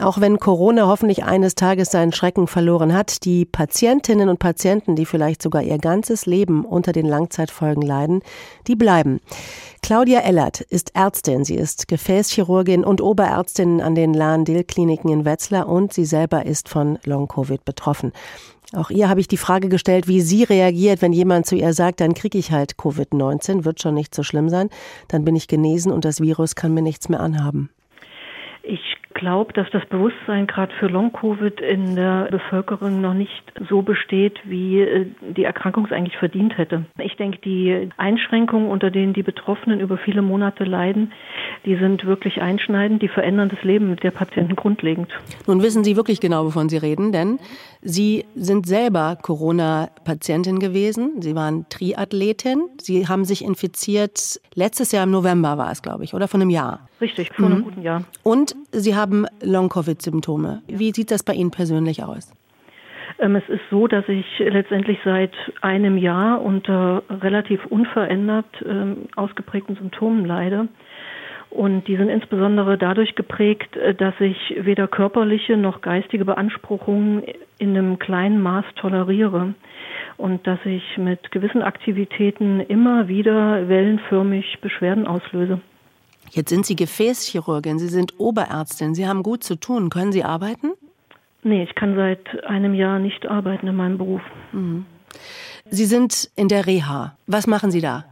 auch 0.00 0.20
wenn 0.20 0.40
Corona 0.40 0.88
hoffentlich 0.88 1.24
eines 1.24 1.54
Tages 1.54 1.90
seinen 1.90 2.12
Schrecken 2.12 2.48
verloren 2.48 2.92
hat, 2.92 3.24
die 3.24 3.44
Patientinnen 3.44 4.28
und 4.28 4.38
Patienten, 4.38 4.96
die 4.96 5.06
vielleicht 5.06 5.42
sogar 5.42 5.62
ihr 5.62 5.78
ganzes 5.78 6.26
Leben 6.26 6.64
unter 6.64 6.92
den 6.92 7.06
Langzeitfolgen 7.06 7.82
leiden, 7.82 8.22
die 8.66 8.74
bleiben. 8.74 9.20
Claudia 9.82 10.20
Ellert 10.20 10.62
ist 10.62 10.96
Ärztin. 10.96 11.44
Sie 11.44 11.54
ist 11.54 11.86
Gefäßchirurgin 11.86 12.82
und 12.82 13.00
Oberärztin 13.00 13.80
an 13.80 13.94
den 13.94 14.14
Lahn-Dill-Kliniken 14.14 15.10
in 15.10 15.24
Wetzlar 15.24 15.68
und 15.68 15.92
sie 15.92 16.06
selber 16.06 16.44
ist 16.44 16.68
von 16.68 16.98
Long-Covid 17.04 17.64
betroffen. 17.64 18.12
Auch 18.72 18.90
ihr 18.90 19.08
habe 19.08 19.20
ich 19.20 19.28
die 19.28 19.36
Frage 19.36 19.68
gestellt, 19.68 20.08
wie 20.08 20.20
sie 20.20 20.42
reagiert, 20.42 21.00
wenn 21.00 21.12
jemand 21.12 21.46
zu 21.46 21.54
ihr 21.54 21.72
sagt, 21.72 22.00
dann 22.00 22.14
kriege 22.14 22.36
ich 22.36 22.50
halt 22.50 22.74
Covid-19, 22.74 23.64
wird 23.64 23.80
schon 23.80 23.94
nicht 23.94 24.14
so 24.14 24.22
schlimm 24.22 24.48
sein, 24.48 24.70
dann 25.08 25.24
bin 25.24 25.36
ich 25.36 25.46
genesen 25.46 25.92
und 25.92 26.04
das 26.04 26.20
Virus 26.20 26.56
kann 26.56 26.74
mir 26.74 26.82
nichts 26.82 27.08
mehr 27.08 27.20
anhaben. 27.20 27.70
Glaube, 29.16 29.54
dass 29.54 29.66
das 29.70 29.84
Bewusstsein 29.86 30.46
gerade 30.46 30.74
für 30.78 30.88
Long-Covid 30.88 31.62
in 31.62 31.96
der 31.96 32.28
Bevölkerung 32.30 33.00
noch 33.00 33.14
nicht 33.14 33.32
so 33.66 33.80
besteht, 33.80 34.38
wie 34.44 34.82
äh, 34.82 35.06
die 35.22 35.44
Erkrankung 35.44 35.86
es 35.86 35.92
eigentlich 35.92 36.18
verdient 36.18 36.58
hätte. 36.58 36.84
Ich 36.98 37.16
denke, 37.16 37.38
die 37.38 37.88
Einschränkungen, 37.96 38.68
unter 38.68 38.90
denen 38.90 39.14
die 39.14 39.22
Betroffenen 39.22 39.80
über 39.80 39.96
viele 39.96 40.20
Monate 40.20 40.64
leiden, 40.64 41.12
die 41.64 41.76
sind 41.76 42.04
wirklich 42.04 42.42
einschneidend, 42.42 43.00
die 43.00 43.08
verändern 43.08 43.48
das 43.48 43.62
Leben 43.62 43.96
der 43.96 44.10
Patienten 44.10 44.54
grundlegend. 44.54 45.08
Nun 45.46 45.62
wissen 45.62 45.82
Sie 45.82 45.96
wirklich 45.96 46.20
genau, 46.20 46.44
wovon 46.44 46.68
Sie 46.68 46.76
reden, 46.76 47.10
denn 47.10 47.38
Sie 47.80 48.26
sind 48.34 48.66
selber 48.66 49.16
Corona-Patientin 49.20 50.58
gewesen. 50.58 51.22
Sie 51.22 51.34
waren 51.34 51.66
Triathletin. 51.70 52.64
Sie 52.82 53.08
haben 53.08 53.24
sich 53.24 53.42
infiziert, 53.42 54.40
letztes 54.54 54.92
Jahr 54.92 55.04
im 55.04 55.10
November 55.10 55.56
war 55.56 55.72
es, 55.72 55.80
glaube 55.80 56.04
ich, 56.04 56.12
oder 56.12 56.28
von 56.28 56.42
einem 56.42 56.50
Jahr. 56.50 56.88
Richtig, 57.00 57.32
vor 57.34 57.46
mhm. 57.46 57.54
einem 57.54 57.64
guten 57.64 57.82
Jahr. 57.82 58.04
Und 58.22 58.54
Sie 58.72 58.94
haben 58.94 59.26
Long-Covid-Symptome. 59.42 60.62
Wie 60.66 60.92
sieht 60.92 61.10
das 61.10 61.22
bei 61.22 61.34
Ihnen 61.34 61.50
persönlich 61.50 62.02
aus? 62.02 62.32
Ähm, 63.18 63.36
es 63.36 63.48
ist 63.48 63.62
so, 63.70 63.86
dass 63.86 64.08
ich 64.08 64.26
letztendlich 64.38 64.98
seit 65.04 65.32
einem 65.60 65.96
Jahr 65.98 66.42
unter 66.42 67.02
relativ 67.10 67.64
unverändert 67.66 68.46
ähm, 68.64 69.08
ausgeprägten 69.16 69.76
Symptomen 69.76 70.24
leide. 70.24 70.68
Und 71.48 71.88
die 71.88 71.96
sind 71.96 72.08
insbesondere 72.08 72.76
dadurch 72.76 73.14
geprägt, 73.14 73.76
äh, 73.76 73.94
dass 73.94 74.14
ich 74.20 74.56
weder 74.58 74.88
körperliche 74.88 75.56
noch 75.56 75.80
geistige 75.80 76.24
Beanspruchungen 76.24 77.22
in 77.58 77.70
einem 77.70 77.98
kleinen 77.98 78.42
Maß 78.42 78.64
toleriere 78.76 79.54
und 80.18 80.46
dass 80.46 80.58
ich 80.64 80.98
mit 80.98 81.30
gewissen 81.30 81.62
Aktivitäten 81.62 82.60
immer 82.60 83.08
wieder 83.08 83.68
wellenförmig 83.68 84.58
Beschwerden 84.60 85.06
auslöse. 85.06 85.60
Jetzt 86.30 86.50
sind 86.50 86.66
Sie 86.66 86.76
Gefäßchirurgin, 86.76 87.78
Sie 87.78 87.88
sind 87.88 88.14
Oberärztin, 88.18 88.94
Sie 88.94 89.06
haben 89.06 89.22
gut 89.22 89.42
zu 89.42 89.56
tun. 89.56 89.90
Können 89.90 90.12
Sie 90.12 90.24
arbeiten? 90.24 90.72
Nee, 91.42 91.62
ich 91.62 91.74
kann 91.74 91.94
seit 91.94 92.44
einem 92.44 92.74
Jahr 92.74 92.98
nicht 92.98 93.26
arbeiten 93.26 93.68
in 93.68 93.76
meinem 93.76 93.98
Beruf. 93.98 94.20
Mhm. 94.52 94.84
Sie 95.70 95.84
sind 95.84 96.30
in 96.36 96.48
der 96.48 96.66
Reha. 96.66 97.16
Was 97.26 97.46
machen 97.46 97.70
Sie 97.70 97.80
da? 97.80 98.04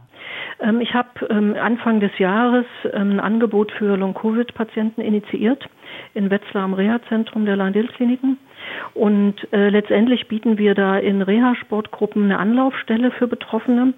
Ähm, 0.59 0.81
ich 0.81 0.93
habe 0.93 1.09
ähm, 1.29 1.55
Anfang 1.61 1.99
des 1.99 2.17
Jahres 2.17 2.65
ähm, 2.93 3.11
ein 3.11 3.19
Angebot 3.19 3.71
für 3.71 3.95
Long-Covid-Patienten 3.97 5.01
initiiert 5.01 5.67
in 6.13 6.29
Wetzlar 6.29 6.63
am 6.63 6.73
Reha-Zentrum 6.73 7.45
der 7.45 7.55
Landil-Kliniken. 7.55 8.37
Und 8.93 9.35
äh, 9.53 9.69
letztendlich 9.69 10.27
bieten 10.27 10.57
wir 10.57 10.73
da 10.73 10.97
in 10.97 11.21
Reha-Sportgruppen 11.21 12.25
eine 12.25 12.39
Anlaufstelle 12.39 13.11
für 13.11 13.27
Betroffene. 13.27 13.93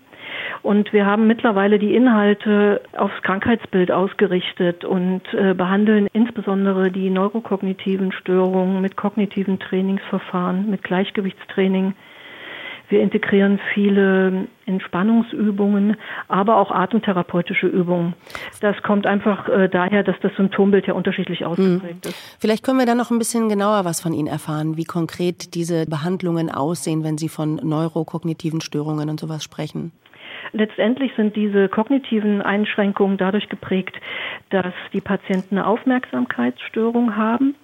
Und 0.62 0.94
wir 0.94 1.06
haben 1.06 1.28
mittlerweile 1.28 1.80
die 1.80 1.96
Inhalte 1.96 2.82
aufs 2.96 3.22
Krankheitsbild 3.24 3.92
ausgerichtet 3.92 4.86
und 4.86 5.22
äh, 5.34 5.54
behandeln 5.54 6.08
insbesondere 6.14 6.92
die 6.92 7.10
neurokognitiven 7.10 8.12
Störungen 8.12 8.82
mit 8.82 8.96
kognitiven 8.96 9.60
Trainingsverfahren, 9.60 10.70
mit 10.70 10.84
Gleichgewichtstraining, 10.84 11.94
wir 12.90 13.02
integrieren 13.02 13.60
viele 13.74 14.48
Entspannungsübungen, 14.66 15.98
aber 16.30 16.58
auch 16.58 16.72
atemtherapeutische 16.72 17.68
Übungen. 17.68 18.14
Das 18.62 18.82
kommt 18.82 19.06
einfach 19.06 19.50
äh, 19.50 19.68
daher, 19.68 20.04
dass 20.04 20.16
das 20.22 20.32
Symptombild 20.38 20.88
ja 20.88 20.94
unterschiedlich 20.94 21.42
hm. 21.42 21.48
ausgeprägt 21.48 22.06
ist. 22.06 22.16
Vielleicht 22.40 22.64
können 22.64 22.80
wir 22.80 22.86
da 22.86 22.96
noch 22.96 23.12
ein 23.12 23.20
bisschen 23.20 23.50
genauer 23.50 23.84
was 23.84 24.00
von 24.00 24.14
Ihnen 24.14 24.28
erfahren, 24.28 24.78
wie 24.78 24.86
konkret 24.86 25.54
diese 25.54 25.86
Behandlungen 25.86 26.50
aussehen, 26.50 27.04
wenn 27.04 27.18
Sie 27.18 27.30
von 27.30 27.56
neurokognitiven 27.56 28.62
Störungen 28.62 29.10
und 29.10 29.20
sowas 29.20 29.44
sprechen. 29.44 29.92
Letztendlich 30.54 31.12
sind 31.16 31.36
diese 31.36 31.70
kognitiven 31.70 32.42
Einschränkungen 32.42 33.18
dadurch 33.18 33.50
geprägt, 33.50 33.96
dass 34.50 34.74
die 34.94 35.02
Patienten 35.02 35.58
eine 35.58 35.68
Aufmerksamkeitsstörung 35.68 37.16
haben 37.16 37.56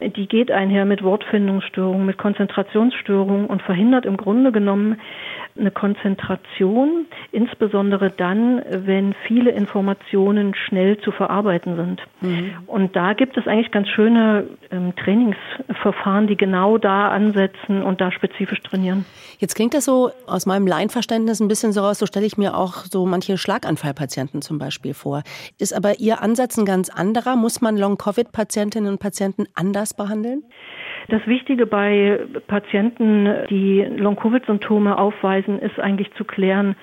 die 0.00 0.26
geht 0.26 0.50
einher 0.50 0.84
mit 0.84 1.02
Wortfindungsstörungen, 1.02 2.06
mit 2.06 2.18
Konzentrationsstörungen 2.18 3.46
und 3.46 3.62
verhindert 3.62 4.06
im 4.06 4.16
Grunde 4.16 4.52
genommen 4.52 5.00
eine 5.58 5.70
Konzentration, 5.70 7.06
insbesondere 7.32 8.10
dann, 8.10 8.62
wenn 8.70 9.14
viele 9.26 9.50
Informationen 9.50 10.54
schnell 10.54 10.98
zu 10.98 11.10
verarbeiten 11.10 11.76
sind. 11.76 12.02
Mhm. 12.20 12.52
Und 12.66 12.94
da 12.94 13.12
gibt 13.14 13.36
es 13.36 13.46
eigentlich 13.46 13.72
ganz 13.72 13.88
schöne 13.88 14.44
ähm, 14.70 14.94
Trainingsverfahren, 14.96 16.26
die 16.26 16.36
genau 16.36 16.78
da 16.78 17.08
ansetzen 17.08 17.82
und 17.82 18.00
da 18.00 18.12
spezifisch 18.12 18.60
trainieren. 18.62 19.04
Jetzt 19.38 19.54
klingt 19.54 19.74
das 19.74 19.84
so 19.84 20.10
aus 20.26 20.46
meinem 20.46 20.66
Laienverständnis 20.66 21.40
ein 21.40 21.48
bisschen 21.48 21.72
so 21.72 21.80
raus, 21.80 21.98
so 21.98 22.06
stelle 22.06 22.26
ich 22.26 22.36
mir 22.36 22.56
auch 22.56 22.84
so 22.84 23.06
manche 23.06 23.36
Schlaganfallpatienten 23.38 24.42
zum 24.42 24.58
Beispiel 24.58 24.94
vor. 24.94 25.22
Ist 25.58 25.74
aber 25.74 25.98
Ihr 25.98 26.22
Ansatz 26.22 26.56
ein 26.56 26.64
ganz 26.64 26.88
anderer? 26.88 27.36
Muss 27.36 27.60
man 27.60 27.76
Long-Covid-Patientinnen 27.76 28.90
und 28.90 28.98
Patienten 28.98 29.46
anders 29.54 29.67
behandeln? 29.96 30.42
Das 31.08 31.26
Wichtige 31.26 31.66
bei 31.66 32.20
Patienten, 32.48 33.28
die 33.48 33.80
Long-Covid-Symptome 33.80 34.98
aufweisen, 34.98 35.58
ist 35.58 35.80
eigentlich 35.80 36.12
zu 36.14 36.24
klären, 36.24 36.76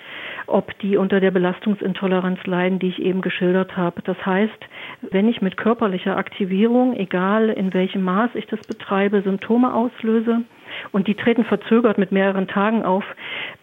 ob 0.48 0.78
die 0.80 0.98
unter 0.98 1.20
der 1.20 1.32
Belastungsintoleranz 1.32 2.40
leiden, 2.46 2.80
die 2.80 2.88
ich 2.88 3.00
eben 3.00 3.22
geschildert 3.22 3.78
habe. 3.78 4.02
Das 4.04 4.18
heißt, 4.26 4.66
wenn 5.12 5.28
ich 5.28 5.42
mit 5.42 5.58
körperlicher 5.58 6.18
Aktivierung, 6.18 6.96
egal 6.96 7.50
in 7.50 7.74
welchem 7.74 8.02
Maß 8.02 8.32
ich 8.34 8.48
das 8.48 8.62
betreibe, 8.62 9.22
Symptome 9.22 9.74
auslöse, 9.74 10.42
und 10.92 11.08
die 11.08 11.16
treten 11.16 11.46
verzögert 11.46 11.98
mit 11.98 12.12
mehreren 12.12 12.48
Tagen 12.48 12.84
auf, 12.84 13.04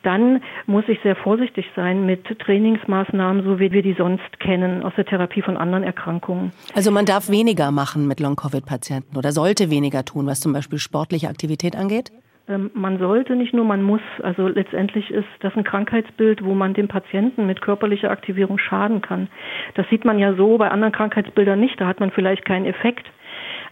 dann 0.03 0.43
muss 0.67 0.85
ich 0.89 0.99
sehr 1.03 1.17
vorsichtig 1.17 1.67
sein 1.77 2.07
mit 2.07 2.39
Trainingsmaßnahmen, 2.39 3.45
so 3.45 3.59
wie 3.59 3.73
wir 3.73 3.83
die 3.83 3.95
sonst 3.95 4.41
kennen 4.41 4.83
aus 4.83 4.93
der 4.97 5.05
Therapie 5.05 5.43
von 5.43 5.57
anderen 5.57 5.85
Erkrankungen. 5.85 6.53
Also 6.75 6.91
man 6.91 7.07
darf 7.07 7.29
weniger 7.29 7.71
machen 7.71 8.09
mit 8.09 8.21
Long-Covid-Patienten 8.21 9.17
oder 9.17 9.33
sollte 9.33 9.71
weniger 9.71 10.05
tun, 10.05 10.27
was 10.27 10.41
zum 10.41 10.53
Beispiel 10.53 10.79
sportliche 10.79 11.29
Aktivität 11.29 11.77
angeht? 11.77 12.13
Ähm, 12.49 12.71
man 12.75 12.99
sollte 12.99 13.37
nicht 13.37 13.55
nur, 13.55 13.65
man 13.65 13.83
muss. 13.83 14.01
Also 14.23 14.49
letztendlich 14.49 15.11
ist 15.11 15.29
das 15.41 15.55
ein 15.57 15.65
Krankheitsbild, 15.65 16.45
wo 16.45 16.55
man 16.55 16.75
dem 16.75 16.89
Patienten 16.89 17.47
mit 17.47 17.63
körperlicher 17.63 18.11
Aktivierung 18.11 18.59
schaden 18.59 19.01
kann. 19.01 19.29
Das 19.75 19.89
sieht 19.91 20.05
man 20.05 20.19
ja 20.19 20.35
so 20.35 20.59
bei 20.59 20.69
anderen 20.69 20.93
Krankheitsbildern 20.93 21.61
nicht. 21.61 21.81
Da 21.81 21.87
hat 21.87 22.01
man 22.01 22.11
vielleicht 22.11 22.45
keinen 22.45 22.67
Effekt. 22.67 23.07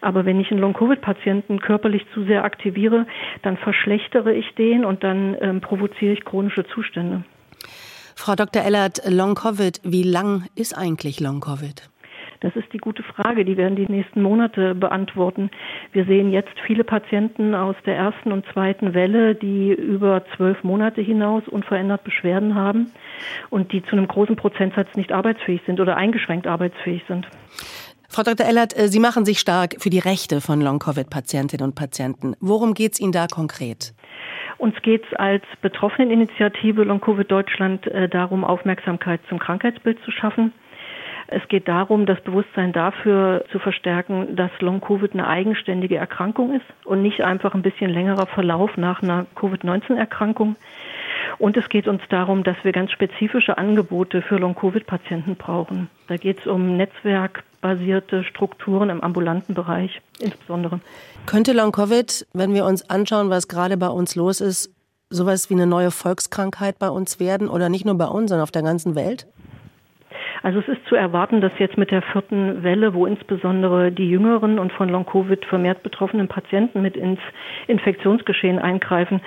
Aber 0.00 0.24
wenn 0.24 0.40
ich 0.40 0.50
einen 0.50 0.60
Long-Covid-Patienten 0.60 1.60
körperlich 1.60 2.06
zu 2.14 2.24
sehr 2.24 2.44
aktiviere, 2.44 3.06
dann 3.42 3.56
verschlechtere 3.56 4.32
ich 4.32 4.54
den 4.54 4.84
und 4.84 5.04
dann 5.04 5.36
ähm, 5.40 5.60
provoziere 5.60 6.12
ich 6.12 6.24
chronische 6.24 6.64
Zustände. 6.66 7.24
Frau 8.16 8.34
Dr. 8.34 8.62
Ellert, 8.62 9.00
Long-Covid, 9.08 9.80
wie 9.84 10.02
lang 10.02 10.46
ist 10.54 10.76
eigentlich 10.76 11.20
Long-Covid? 11.20 11.88
Das 12.40 12.56
ist 12.56 12.72
die 12.72 12.78
gute 12.78 13.02
Frage. 13.02 13.44
Die 13.44 13.56
werden 13.56 13.76
die 13.76 13.90
nächsten 13.90 14.22
Monate 14.22 14.74
beantworten. 14.74 15.50
Wir 15.92 16.06
sehen 16.06 16.32
jetzt 16.32 16.58
viele 16.66 16.84
Patienten 16.84 17.54
aus 17.54 17.76
der 17.84 17.96
ersten 17.96 18.32
und 18.32 18.46
zweiten 18.52 18.94
Welle, 18.94 19.34
die 19.34 19.72
über 19.72 20.24
zwölf 20.36 20.64
Monate 20.64 21.02
hinaus 21.02 21.46
unverändert 21.48 22.02
Beschwerden 22.02 22.54
haben 22.54 22.90
und 23.50 23.72
die 23.72 23.82
zu 23.82 23.92
einem 23.92 24.08
großen 24.08 24.36
Prozentsatz 24.36 24.88
nicht 24.96 25.12
arbeitsfähig 25.12 25.60
sind 25.66 25.80
oder 25.80 25.96
eingeschränkt 25.96 26.46
arbeitsfähig 26.46 27.02
sind. 27.06 27.28
Frau 28.12 28.24
Dr. 28.24 28.44
Ellert, 28.44 28.76
äh, 28.76 28.88
Sie 28.88 28.98
machen 28.98 29.24
sich 29.24 29.38
stark 29.38 29.76
für 29.78 29.88
die 29.88 30.00
Rechte 30.00 30.40
von 30.40 30.60
Long-Covid-Patientinnen 30.60 31.64
und 31.64 31.76
Patienten. 31.76 32.34
Worum 32.40 32.74
geht 32.74 32.94
es 32.94 33.00
Ihnen 33.00 33.12
da 33.12 33.28
konkret? 33.28 33.94
Uns 34.58 34.74
geht 34.82 35.04
es 35.04 35.16
als 35.16 35.44
Betroffeneninitiative 35.62 36.82
Long-Covid 36.82 37.30
Deutschland 37.30 37.86
äh, 37.86 38.08
darum, 38.08 38.44
Aufmerksamkeit 38.44 39.20
zum 39.28 39.38
Krankheitsbild 39.38 40.02
zu 40.04 40.10
schaffen. 40.10 40.52
Es 41.28 41.46
geht 41.46 41.68
darum, 41.68 42.04
das 42.04 42.20
Bewusstsein 42.22 42.72
dafür 42.72 43.44
zu 43.52 43.60
verstärken, 43.60 44.34
dass 44.34 44.50
Long-Covid 44.58 45.12
eine 45.12 45.28
eigenständige 45.28 45.96
Erkrankung 45.96 46.52
ist 46.52 46.66
und 46.84 47.02
nicht 47.02 47.20
einfach 47.20 47.54
ein 47.54 47.62
bisschen 47.62 47.92
längerer 47.92 48.26
Verlauf 48.26 48.76
nach 48.76 49.04
einer 49.04 49.26
Covid-19-Erkrankung. 49.36 50.56
Und 51.38 51.56
es 51.56 51.68
geht 51.68 51.86
uns 51.86 52.02
darum, 52.08 52.42
dass 52.42 52.56
wir 52.64 52.72
ganz 52.72 52.90
spezifische 52.90 53.56
Angebote 53.56 54.20
für 54.20 54.36
Long-Covid-Patienten 54.36 55.36
brauchen. 55.36 55.88
Da 56.08 56.16
geht 56.16 56.40
es 56.40 56.48
um 56.48 56.76
netzwerkbasierte 57.60 58.24
Strukturen 58.24 58.90
im 58.90 59.00
ambulanten 59.00 59.54
Bereich 59.54 60.00
insbesondere. 60.18 60.80
Könnte 61.26 61.52
Long-Covid, 61.52 62.26
wenn 62.32 62.54
wir 62.54 62.64
uns 62.64 62.88
anschauen, 62.88 63.30
was 63.30 63.48
gerade 63.48 63.76
bei 63.76 63.88
uns 63.88 64.16
los 64.16 64.40
ist, 64.40 64.74
sowas 65.10 65.50
wie 65.50 65.54
eine 65.54 65.66
neue 65.66 65.90
Volkskrankheit 65.90 66.78
bei 66.78 66.88
uns 66.88 67.20
werden 67.20 67.48
oder 67.48 67.68
nicht 67.68 67.84
nur 67.84 67.96
bei 67.96 68.06
uns, 68.06 68.30
sondern 68.30 68.44
auf 68.44 68.52
der 68.52 68.62
ganzen 68.62 68.94
Welt? 68.94 69.26
Also 70.42 70.60
es 70.60 70.68
ist 70.68 70.86
zu 70.88 70.94
erwarten, 70.94 71.42
dass 71.42 71.52
jetzt 71.58 71.76
mit 71.76 71.90
der 71.90 72.00
vierten 72.00 72.62
Welle, 72.62 72.94
wo 72.94 73.04
insbesondere 73.04 73.92
die 73.92 74.08
jüngeren 74.08 74.58
und 74.58 74.72
von 74.72 74.88
Long-Covid 74.88 75.44
vermehrt 75.44 75.82
betroffenen 75.82 76.28
Patienten 76.28 76.80
mit 76.80 76.96
ins 76.96 77.20
Infektionsgeschehen 77.66 78.58
eingreifen, 78.58 79.20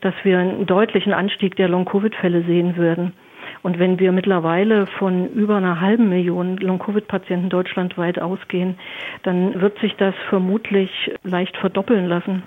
dass 0.00 0.14
wir 0.22 0.38
einen 0.38 0.66
deutlichen 0.66 1.12
Anstieg 1.12 1.56
der 1.56 1.68
Long-Covid-Fälle 1.68 2.44
sehen 2.44 2.76
würden. 2.76 3.14
Und 3.62 3.78
wenn 3.78 3.98
wir 3.98 4.12
mittlerweile 4.12 4.86
von 4.86 5.28
über 5.28 5.56
einer 5.56 5.80
halben 5.80 6.08
Million 6.08 6.56
Long-Covid-Patienten 6.56 7.50
deutschlandweit 7.50 8.20
ausgehen, 8.20 8.78
dann 9.22 9.60
wird 9.60 9.78
sich 9.80 9.96
das 9.96 10.14
vermutlich 10.28 10.90
leicht 11.22 11.56
verdoppeln 11.56 12.06
lassen. 12.06 12.42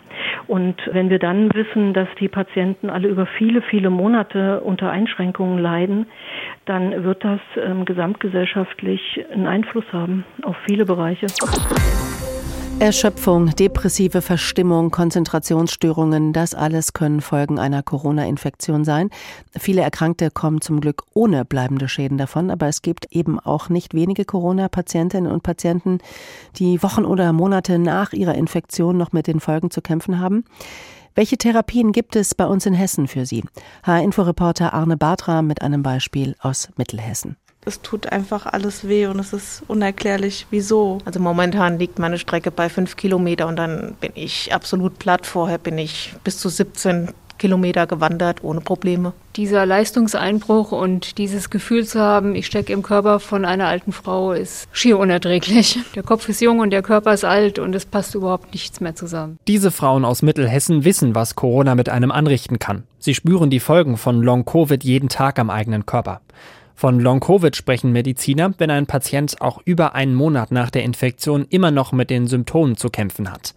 Und 0.47 0.75
wenn 0.91 1.09
wir 1.09 1.19
dann 1.19 1.53
wissen, 1.53 1.93
dass 1.93 2.07
die 2.19 2.27
Patienten 2.27 2.89
alle 2.89 3.07
über 3.07 3.25
viele, 3.25 3.61
viele 3.61 3.89
Monate 3.89 4.61
unter 4.61 4.89
Einschränkungen 4.89 5.59
leiden, 5.59 6.07
dann 6.65 7.03
wird 7.03 7.23
das 7.23 7.39
ähm, 7.57 7.85
gesamtgesellschaftlich 7.85 9.23
einen 9.31 9.47
Einfluss 9.47 9.85
haben 9.91 10.25
auf 10.41 10.55
viele 10.65 10.85
Bereiche. 10.85 11.27
Erschöpfung, 12.79 13.55
depressive 13.55 14.21
Verstimmung, 14.21 14.91
Konzentrationsstörungen, 14.91 16.33
das 16.33 16.53
alles 16.53 16.91
können 16.91 17.21
Folgen 17.21 17.57
einer 17.57 17.81
Corona-Infektion 17.81 18.83
sein. 18.83 19.09
Viele 19.57 19.81
Erkrankte 19.81 20.29
kommen 20.31 20.59
zum 20.59 20.81
Glück 20.81 21.03
ohne 21.13 21.45
bleibende 21.45 21.87
Schäden 21.87 22.17
davon, 22.17 22.51
aber 22.51 22.67
es 22.67 22.81
gibt 22.81 23.07
eben 23.11 23.39
auch 23.39 23.69
nicht 23.69 23.93
wenige 23.93 24.25
Corona-Patientinnen 24.25 25.31
und 25.31 25.43
Patienten, 25.43 25.99
die 26.57 26.83
Wochen 26.83 27.05
oder 27.05 27.31
Monate 27.31 27.79
nach 27.79 28.11
ihrer 28.11 28.35
Infektion 28.35 28.97
noch 28.97 29.13
mit 29.13 29.27
den 29.27 29.39
Folgen 29.39 29.71
zu 29.71 29.81
kämpfen 29.81 30.19
haben. 30.19 30.43
Welche 31.15 31.37
Therapien 31.37 31.91
gibt 31.91 32.15
es 32.15 32.35
bei 32.35 32.45
uns 32.45 32.65
in 32.65 32.73
Hessen 32.73 33.07
für 33.07 33.25
Sie? 33.25 33.43
H-Info-Reporter 33.85 34.73
Arne 34.73 34.97
Bartra 34.97 35.41
mit 35.41 35.61
einem 35.61 35.83
Beispiel 35.83 36.35
aus 36.41 36.69
Mittelhessen 36.75 37.37
es 37.65 37.81
tut 37.81 38.11
einfach 38.11 38.45
alles 38.45 38.87
weh 38.87 39.07
und 39.07 39.19
es 39.19 39.33
ist 39.33 39.63
unerklärlich, 39.67 40.47
wieso. 40.49 40.99
Also 41.05 41.19
momentan 41.19 41.79
liegt 41.79 41.99
meine 41.99 42.17
Strecke 42.17 42.51
bei 42.51 42.69
fünf 42.69 42.95
Kilometer 42.95 43.47
und 43.47 43.55
dann 43.55 43.95
bin 43.99 44.11
ich 44.15 44.53
absolut 44.53 44.99
platt. 44.99 45.25
Vorher 45.25 45.57
bin 45.57 45.77
ich 45.77 46.13
bis 46.23 46.37
zu 46.37 46.49
17 46.49 47.09
Kilometer 47.43 47.87
gewandert 47.87 48.43
ohne 48.43 48.61
Probleme. 48.61 49.11
Dieser 49.35 49.65
Leistungseinbruch 49.65 50.71
und 50.71 51.17
dieses 51.17 51.49
Gefühl 51.49 51.85
zu 51.85 51.99
haben, 51.99 52.35
ich 52.35 52.45
stecke 52.45 52.71
im 52.71 52.83
Körper 52.83 53.19
von 53.19 53.43
einer 53.43 53.67
alten 53.67 53.91
Frau, 53.91 54.31
ist 54.31 54.69
schier 54.71 54.97
unerträglich. 54.97 55.79
Der 55.95 56.03
Kopf 56.03 56.29
ist 56.29 56.41
jung 56.41 56.59
und 56.59 56.69
der 56.69 56.81
Körper 56.83 57.13
ist 57.13 57.25
alt 57.25 57.59
und 57.59 57.75
es 57.75 57.85
passt 57.85 58.15
überhaupt 58.15 58.53
nichts 58.53 58.79
mehr 58.79 58.95
zusammen. 58.95 59.39
Diese 59.47 59.71
Frauen 59.71 60.05
aus 60.05 60.21
Mittelhessen 60.21 60.85
wissen, 60.85 61.15
was 61.15 61.35
Corona 61.35 61.75
mit 61.75 61.89
einem 61.89 62.11
anrichten 62.11 62.59
kann. 62.59 62.83
Sie 62.99 63.13
spüren 63.13 63.49
die 63.49 63.59
Folgen 63.59 63.97
von 63.97 64.21
Long-Covid 64.21 64.81
jeden 64.83 65.09
Tag 65.09 65.37
am 65.37 65.49
eigenen 65.49 65.85
Körper. 65.85 66.21
Von 66.75 66.99
Long-Covid 66.99 67.55
sprechen 67.55 67.91
Mediziner, 67.91 68.53
wenn 68.57 68.69
ein 68.69 68.87
Patient 68.87 69.41
auch 69.41 69.61
über 69.65 69.95
einen 69.95 70.15
Monat 70.15 70.51
nach 70.51 70.69
der 70.69 70.83
Infektion 70.83 71.45
immer 71.49 71.71
noch 71.71 71.91
mit 71.91 72.09
den 72.09 72.27
Symptomen 72.27 72.75
zu 72.77 72.89
kämpfen 72.89 73.31
hat. 73.31 73.53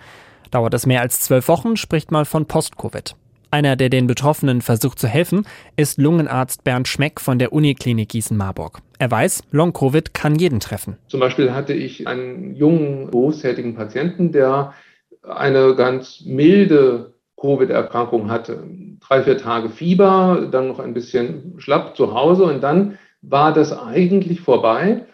Dauert 0.50 0.74
es 0.74 0.86
mehr 0.86 1.00
als 1.00 1.20
zwölf 1.20 1.48
Wochen, 1.48 1.76
spricht 1.76 2.12
man 2.12 2.24
von 2.24 2.46
Post-Covid. 2.46 3.16
Einer, 3.50 3.76
der 3.76 3.88
den 3.88 4.06
Betroffenen 4.06 4.60
versucht 4.60 4.98
zu 4.98 5.08
helfen, 5.08 5.46
ist 5.76 5.98
Lungenarzt 5.98 6.64
Bernd 6.64 6.88
Schmeck 6.88 7.20
von 7.20 7.38
der 7.38 7.52
Uniklinik 7.52 8.10
Gießen-Marburg. 8.10 8.80
Er 8.98 9.10
weiß, 9.10 9.44
Long-Covid 9.50 10.14
kann 10.14 10.36
jeden 10.36 10.60
treffen. 10.60 10.96
Zum 11.08 11.20
Beispiel 11.20 11.52
hatte 11.52 11.72
ich 11.72 12.06
einen 12.06 12.54
jungen, 12.54 13.10
berufstätigen 13.10 13.74
Patienten, 13.74 14.32
der 14.32 14.74
eine 15.22 15.74
ganz 15.74 16.22
milde 16.24 17.14
Covid-Erkrankung 17.40 18.30
hatte. 18.30 18.64
Drei, 19.00 19.22
vier 19.22 19.38
Tage 19.38 19.68
Fieber, 19.68 20.48
dann 20.50 20.68
noch 20.68 20.80
ein 20.80 20.94
bisschen 20.94 21.54
schlapp 21.58 21.96
zu 21.96 22.14
Hause 22.14 22.44
und 22.44 22.62
dann 22.62 22.98
war 23.22 23.52
das 23.52 23.72
eigentlich 23.72 24.40
vorbei. 24.40 25.06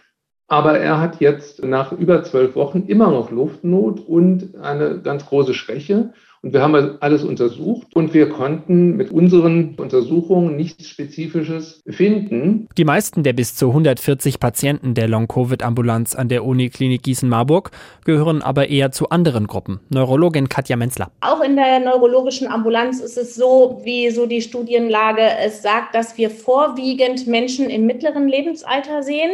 Aber 0.48 0.78
er 0.78 1.00
hat 1.00 1.20
jetzt 1.20 1.64
nach 1.64 1.92
über 1.92 2.24
zwölf 2.24 2.56
Wochen 2.56 2.82
immer 2.82 3.10
noch 3.10 3.30
Luftnot 3.30 4.00
und 4.00 4.54
eine 4.56 5.00
ganz 5.00 5.24
große 5.24 5.54
Schwäche. 5.54 6.12
Und 6.44 6.54
wir 6.54 6.60
haben 6.60 6.96
alles 6.98 7.22
untersucht 7.22 7.94
und 7.94 8.14
wir 8.14 8.28
konnten 8.28 8.96
mit 8.96 9.12
unseren 9.12 9.76
Untersuchungen 9.76 10.56
nichts 10.56 10.88
Spezifisches 10.88 11.80
finden. 11.88 12.68
Die 12.76 12.84
meisten 12.84 13.22
der 13.22 13.32
bis 13.32 13.54
zu 13.54 13.68
140 13.68 14.40
Patienten 14.40 14.94
der 14.94 15.06
Long-Covid-Ambulanz 15.06 16.16
an 16.16 16.28
der 16.28 16.44
Uniklinik 16.44 17.04
Gießen-Marburg 17.04 17.70
gehören 18.04 18.42
aber 18.42 18.70
eher 18.70 18.90
zu 18.90 19.10
anderen 19.10 19.46
Gruppen. 19.46 19.78
Neurologin 19.88 20.48
Katja 20.48 20.74
Menzler. 20.74 21.12
Auch 21.20 21.42
in 21.42 21.54
der 21.54 21.78
neurologischen 21.78 22.48
Ambulanz 22.48 22.98
ist 22.98 23.18
es 23.18 23.36
so, 23.36 23.80
wie 23.84 24.10
so 24.10 24.26
die 24.26 24.42
Studienlage 24.42 25.22
es 25.44 25.62
sagt, 25.62 25.94
dass 25.94 26.18
wir 26.18 26.28
vorwiegend 26.28 27.28
Menschen 27.28 27.70
im 27.70 27.86
mittleren 27.86 28.26
Lebensalter 28.26 29.04
sehen 29.04 29.30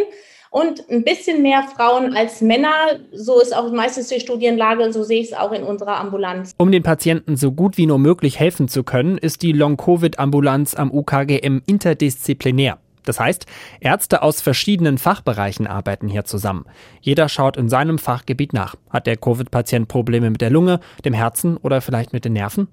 und 0.50 0.88
ein 0.90 1.04
bisschen 1.04 1.42
mehr 1.42 1.62
Frauen 1.62 2.16
als 2.16 2.40
Männer. 2.40 2.72
So 3.12 3.40
ist 3.40 3.54
auch 3.54 3.70
meistens 3.72 4.08
die 4.08 4.20
Studienlage 4.20 4.82
und 4.82 4.92
so 4.92 5.02
sehe 5.02 5.20
ich 5.20 5.32
es 5.32 5.36
auch 5.36 5.52
in 5.52 5.62
unserer 5.62 5.98
Ambulanz. 5.98 6.52
Um 6.58 6.72
den 6.72 6.82
Patienten 6.82 7.36
so 7.36 7.52
gut 7.52 7.76
wie 7.76 7.86
nur 7.86 7.98
möglich 7.98 8.38
helfen 8.38 8.68
zu 8.68 8.84
können, 8.84 9.18
ist 9.18 9.42
die 9.42 9.52
Long-Covid-Ambulanz 9.52 10.74
am 10.74 10.90
UKGM 10.92 11.62
interdisziplinär. 11.66 12.78
Das 13.04 13.18
heißt, 13.18 13.46
Ärzte 13.80 14.22
aus 14.22 14.42
verschiedenen 14.42 14.98
Fachbereichen 14.98 15.66
arbeiten 15.66 16.08
hier 16.08 16.24
zusammen. 16.24 16.66
Jeder 17.00 17.30
schaut 17.30 17.56
in 17.56 17.70
seinem 17.70 17.98
Fachgebiet 17.98 18.52
nach. 18.52 18.74
Hat 18.90 19.06
der 19.06 19.16
Covid-Patient 19.16 19.88
Probleme 19.88 20.28
mit 20.28 20.42
der 20.42 20.50
Lunge, 20.50 20.80
dem 21.06 21.14
Herzen 21.14 21.56
oder 21.56 21.80
vielleicht 21.80 22.12
mit 22.12 22.26
den 22.26 22.34
Nerven? 22.34 22.68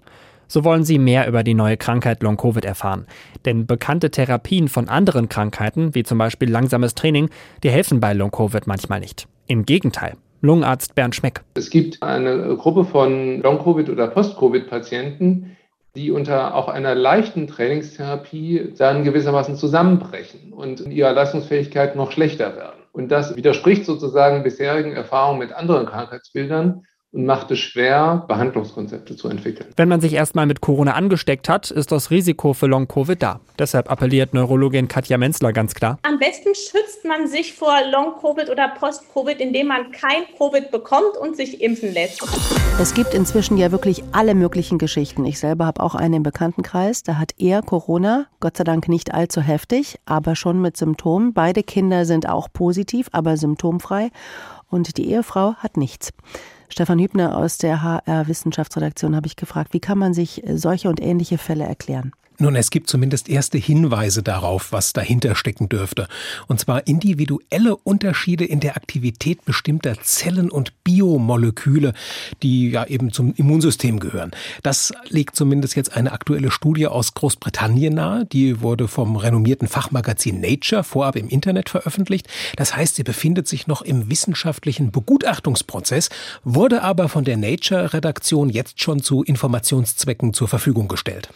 So 0.48 0.64
wollen 0.64 0.84
sie 0.84 1.00
mehr 1.00 1.28
über 1.28 1.44
die 1.44 1.54
neue 1.54 1.78
Krankheit 1.78 2.22
Long-Covid 2.24 2.66
erfahren. 2.66 3.06
Denn 3.46 3.66
bekannte 3.66 4.12
Therapien 4.12 4.68
von 4.68 4.90
anderen 4.90 5.30
Krankheiten, 5.30 5.96
wie 5.96 6.04
zum 6.04 6.18
Beispiel 6.18 6.50
langsames 6.50 6.96
Training, 6.96 7.30
die 7.64 7.70
helfen 7.70 8.00
bei 8.00 8.14
Long-Covid 8.14 8.68
manchmal 8.68 9.00
nicht. 9.00 9.28
Im 9.48 9.66
Gegenteil. 9.66 10.16
Lungenarzt 10.42 10.96
Bernd 10.96 11.16
Schmeck. 11.16 11.42
Es 11.56 11.70
gibt 11.70 12.04
eine 12.04 12.56
Gruppe 12.58 12.86
von 12.86 13.42
Long-Covid- 13.42 13.90
oder 13.90 14.08
Post-Covid-Patienten, 14.08 15.56
die 15.96 16.12
unter 16.12 16.56
auch 16.56 16.68
einer 16.68 16.94
leichten 16.94 17.48
Trainingstherapie 17.48 18.74
dann 18.78 19.04
gewissermaßen 19.04 19.56
zusammenbrechen 19.56 20.54
und 20.54 20.82
in 20.82 20.92
ihrer 20.92 21.14
Leistungsfähigkeit 21.14 21.96
noch 21.96 22.12
schlechter 22.12 22.56
werden. 22.56 22.82
Und 22.92 23.10
das 23.10 23.36
widerspricht 23.36 23.86
sozusagen 23.86 24.44
bisherigen 24.44 24.94
Erfahrungen 24.94 25.40
mit 25.40 25.52
anderen 25.54 25.86
Krankheitsbildern 25.86 26.86
und 27.16 27.26
macht 27.26 27.50
es 27.52 27.60
schwer, 27.60 28.26
Behandlungskonzepte 28.28 29.16
zu 29.16 29.30
entwickeln. 29.30 29.70
Wenn 29.78 29.88
man 29.88 30.02
sich 30.02 30.14
erstmal 30.14 30.46
mit 30.46 30.60
Corona 30.60 30.94
angesteckt 30.94 31.48
hat, 31.48 31.72
ist 31.72 31.92
das 31.92 32.12
Risiko 32.12 32.54
für 32.54 32.68
Long-Covid 32.68 33.24
da. 33.24 33.40
Deshalb 33.58 33.90
appelliert 33.90 34.34
Neurologin 34.34 34.90
Katja 34.90 35.18
Menzler 35.18 35.54
ganz 35.54 35.74
klar. 35.74 35.98
Am 36.04 36.20
besten 36.20 36.54
schützt 36.54 37.06
man 37.06 37.28
sich 37.28 37.54
vor 37.54 37.74
Long-Covid 37.90 38.50
oder 38.50 38.68
Post-Covid, 38.68 39.40
indem 39.40 39.68
man 39.68 39.92
kein 39.92 40.24
Covid 40.38 40.72
bekommt 40.72 41.16
und 41.20 41.38
sich 41.38 41.62
impfen 41.62 41.94
lässt. 41.94 42.22
Es 42.82 42.94
gibt 42.94 43.14
inzwischen 43.14 43.58
ja 43.58 43.72
wirklich 43.72 44.04
alle 44.12 44.36
möglichen 44.36 44.78
Geschichten. 44.78 45.24
Ich 45.24 45.40
selber 45.40 45.66
habe 45.66 45.82
auch 45.82 45.96
einen 45.96 46.16
im 46.16 46.24
Bekanntenkreis, 46.24 47.04
da 47.04 47.18
hat 47.18 47.32
er 47.38 47.62
Corona, 47.62 48.26
Gott 48.42 48.58
sei 48.58 48.66
Dank 48.66 48.90
nicht 48.90 49.14
allzu 49.14 49.40
heftig, 49.40 50.00
aber 50.06 50.36
schon 50.36 50.62
mit 50.62 50.76
Symptomen. 50.76 51.34
Beide 51.34 51.64
Kinder 51.64 52.04
sind 52.04 52.28
auch 52.28 52.50
positiv, 52.52 53.08
aber 53.14 53.38
symptomfrei 53.38 54.10
und 54.70 54.98
die 54.98 55.10
Ehefrau 55.10 55.54
hat 55.56 55.78
nichts. 55.78 56.12
Stefan 56.70 57.00
Hübner 57.00 57.38
aus 57.38 57.58
der 57.58 57.84
HR 57.84 58.28
Wissenschaftsredaktion 58.28 59.16
habe 59.16 59.28
ich 59.28 59.36
gefragt, 59.36 59.74
wie 59.74 59.80
kann 59.80 59.98
man 59.98 60.14
sich 60.14 60.44
solche 60.54 60.90
und 60.90 61.02
ähnliche 61.02 61.38
Fälle 61.38 61.66
erklären? 61.66 62.12
Nun, 62.38 62.58
es 62.58 62.70
gibt 62.70 62.90
zumindest 62.90 63.30
erste 63.30 63.58
Hinweise 63.58 64.22
darauf, 64.22 64.74
was 64.74 64.92
dahinter 64.92 65.36
stecken 65.36 65.70
dürfte. 65.70 66.08
Und 66.48 66.60
zwar 66.60 66.86
individuelle 66.86 67.78
Unterschiede 67.78 68.44
in 68.44 68.60
der 68.60 68.76
Aktivität 68.76 69.46
bestimmter 69.46 70.02
Zellen 70.02 70.52
und 70.52 70.84
Biomoleküle, 70.84 71.94
die 72.44 72.72
ja 72.72 72.86
eben 72.86 73.14
zum 73.14 73.34
Immunsystem 73.36 74.00
gehören. 74.02 74.32
Das 74.64 74.92
legt 75.08 75.38
zumindest 75.38 75.78
jetzt 75.78 75.96
eine 75.96 76.12
aktuelle 76.12 76.52
Studie 76.52 76.88
aus 76.88 77.14
Großbritannien 77.14 77.94
nahe. 77.94 78.26
Die 78.26 78.60
wurde 78.60 78.90
vom 78.90 79.16
renommierten 79.16 79.70
Fachmagazin 79.70 80.42
Nature 80.42 80.84
vorab 80.84 81.16
im 81.16 81.30
Internet 81.30 81.70
veröffentlicht. 81.70 82.28
Das 82.58 82.76
heißt, 82.76 82.96
sie 82.96 83.04
befindet 83.04 83.48
sich 83.48 83.68
noch 83.68 83.82
im 83.82 84.10
wissenschaftlichen 84.10 84.92
Begutachtungsprozess, 84.92 86.10
wurde 86.44 86.82
aber 86.82 87.08
von 87.08 87.24
der 87.24 87.38
Nature-Redaktion 87.38 88.50
jetzt 88.50 88.82
schon 88.82 89.02
zu 89.02 89.24
Informationszwecken 89.24 90.34
zur 90.34 90.50
Verfügung 90.50 90.90
gestellt. 90.90 91.30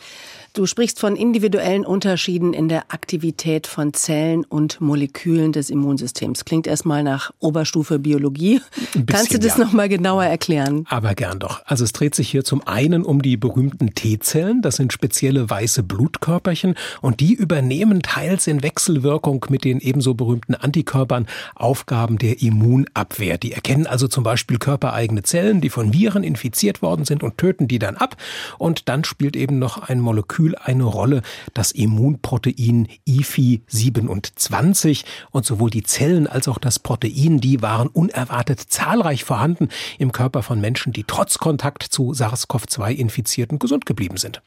Du 0.53 0.65
sprichst 0.65 0.99
von 0.99 1.15
individuellen 1.15 1.85
Unterschieden 1.85 2.53
in 2.53 2.69
der 2.69 2.91
Aktivität 2.91 3.67
von 3.67 3.93
Zellen 3.93 4.45
und 4.45 4.81
Molekülen 4.81 5.51
des 5.51 5.69
Immunsystems. 5.69 6.43
Klingt 6.43 6.65
erstmal 6.65 7.03
nach 7.03 7.31
Oberstufe 7.39 7.99
Biologie. 7.99 8.59
Bisschen, 8.75 9.05
Kannst 9.05 9.33
du 9.33 9.39
das 9.39 9.57
ja. 9.57 9.65
noch 9.65 9.73
mal 9.73 9.87
genauer 9.87 10.25
erklären? 10.25 10.85
Aber 10.89 11.13
gern 11.13 11.39
doch. 11.39 11.61
Also 11.65 11.83
es 11.83 11.93
dreht 11.93 12.15
sich 12.15 12.29
hier 12.29 12.43
zum 12.43 12.65
einen 12.65 13.03
um 13.03 13.21
die 13.21 13.37
berühmten 13.37 13.93
T-Zellen. 13.93 14.63
Das 14.63 14.77
sind 14.77 14.91
spezielle 14.91 15.49
weiße 15.49 15.83
Blutkörperchen 15.83 16.73
und 17.01 17.19
die 17.19 17.33
übernehmen 17.33 18.01
teils 18.01 18.47
in 18.47 18.63
Wechselwirkung 18.63 19.45
mit 19.49 19.63
den 19.63 19.79
ebenso 19.79 20.15
berühmten 20.15 20.55
Antikörpern 20.55 21.27
Aufgaben 21.55 22.17
der 22.17 22.41
Immunabwehr. 22.41 23.37
Die 23.37 23.51
erkennen 23.51 23.85
also 23.85 24.07
zum 24.07 24.23
Beispiel 24.23 24.57
körpereigene 24.57 25.21
Zellen, 25.21 25.61
die 25.61 25.69
von 25.69 25.93
Viren 25.93 26.23
infiziert 26.23 26.81
worden 26.81 27.05
sind 27.05 27.21
und 27.21 27.37
töten 27.37 27.67
die 27.67 27.79
dann 27.79 27.97
ab. 27.97 28.17
Und 28.57 28.89
dann 28.89 29.03
spielt 29.03 29.35
eben 29.35 29.59
noch 29.59 29.77
ein 29.77 29.99
Molekül 29.99 30.38
Molekül 30.39 30.55
eine 30.55 30.83
Rolle, 30.83 31.21
das 31.53 31.71
Immunprotein 31.71 32.87
IFI 33.05 33.61
27 33.67 35.05
und 35.31 35.45
sowohl 35.45 35.69
die 35.69 35.83
Zellen 35.83 36.27
als 36.27 36.47
auch 36.47 36.57
das 36.57 36.79
Protein, 36.79 37.39
die 37.39 37.61
waren 37.61 37.87
unerwartet 37.87 38.59
zahlreich 38.59 39.23
vorhanden 39.23 39.69
im 39.97 40.11
Körper 40.11 40.41
von 40.41 40.61
Menschen, 40.61 40.93
die 40.93 41.03
trotz 41.03 41.37
Kontakt 41.37 41.83
zu 41.83 42.13
SARS-CoV-2 42.13 42.91
Infizierten 42.91 43.59
gesund 43.59 43.85
geblieben 43.85 44.17
sind. 44.17 44.41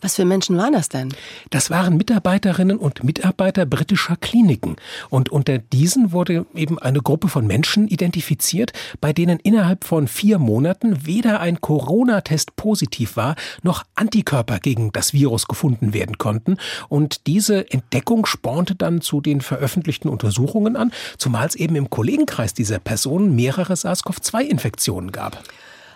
Was 0.00 0.16
für 0.16 0.24
Menschen 0.24 0.58
waren 0.58 0.72
das 0.72 0.88
denn? 0.88 1.14
Das 1.50 1.70
waren 1.70 1.96
Mitarbeiterinnen 1.96 2.76
und 2.76 3.04
Mitarbeiter 3.04 3.64
britischer 3.64 4.16
Kliniken. 4.16 4.76
Und 5.08 5.30
unter 5.30 5.58
diesen 5.58 6.12
wurde 6.12 6.44
eben 6.54 6.78
eine 6.78 7.00
Gruppe 7.00 7.28
von 7.28 7.46
Menschen 7.46 7.88
identifiziert, 7.88 8.72
bei 9.00 9.12
denen 9.12 9.38
innerhalb 9.38 9.84
von 9.84 10.08
vier 10.08 10.38
Monaten 10.38 11.06
weder 11.06 11.40
ein 11.40 11.60
Corona-Test 11.60 12.56
positiv 12.56 13.16
war, 13.16 13.36
noch 13.62 13.84
Antikörper 13.94 14.58
gegen 14.58 14.92
das 14.92 15.14
Virus 15.14 15.23
Virus 15.24 15.48
gefunden 15.48 15.94
werden 15.94 16.18
konnten. 16.18 16.58
Und 16.88 17.26
diese 17.26 17.70
Entdeckung 17.70 18.26
spornte 18.26 18.74
dann 18.74 19.00
zu 19.00 19.20
den 19.20 19.40
veröffentlichten 19.40 20.10
Untersuchungen 20.10 20.76
an, 20.76 20.92
zumal 21.16 21.46
es 21.46 21.54
eben 21.54 21.76
im 21.76 21.88
Kollegenkreis 21.88 22.52
dieser 22.52 22.78
Personen 22.78 23.34
mehrere 23.34 23.72
SARS-CoV-2-Infektionen 23.74 25.12
gab. 25.12 25.42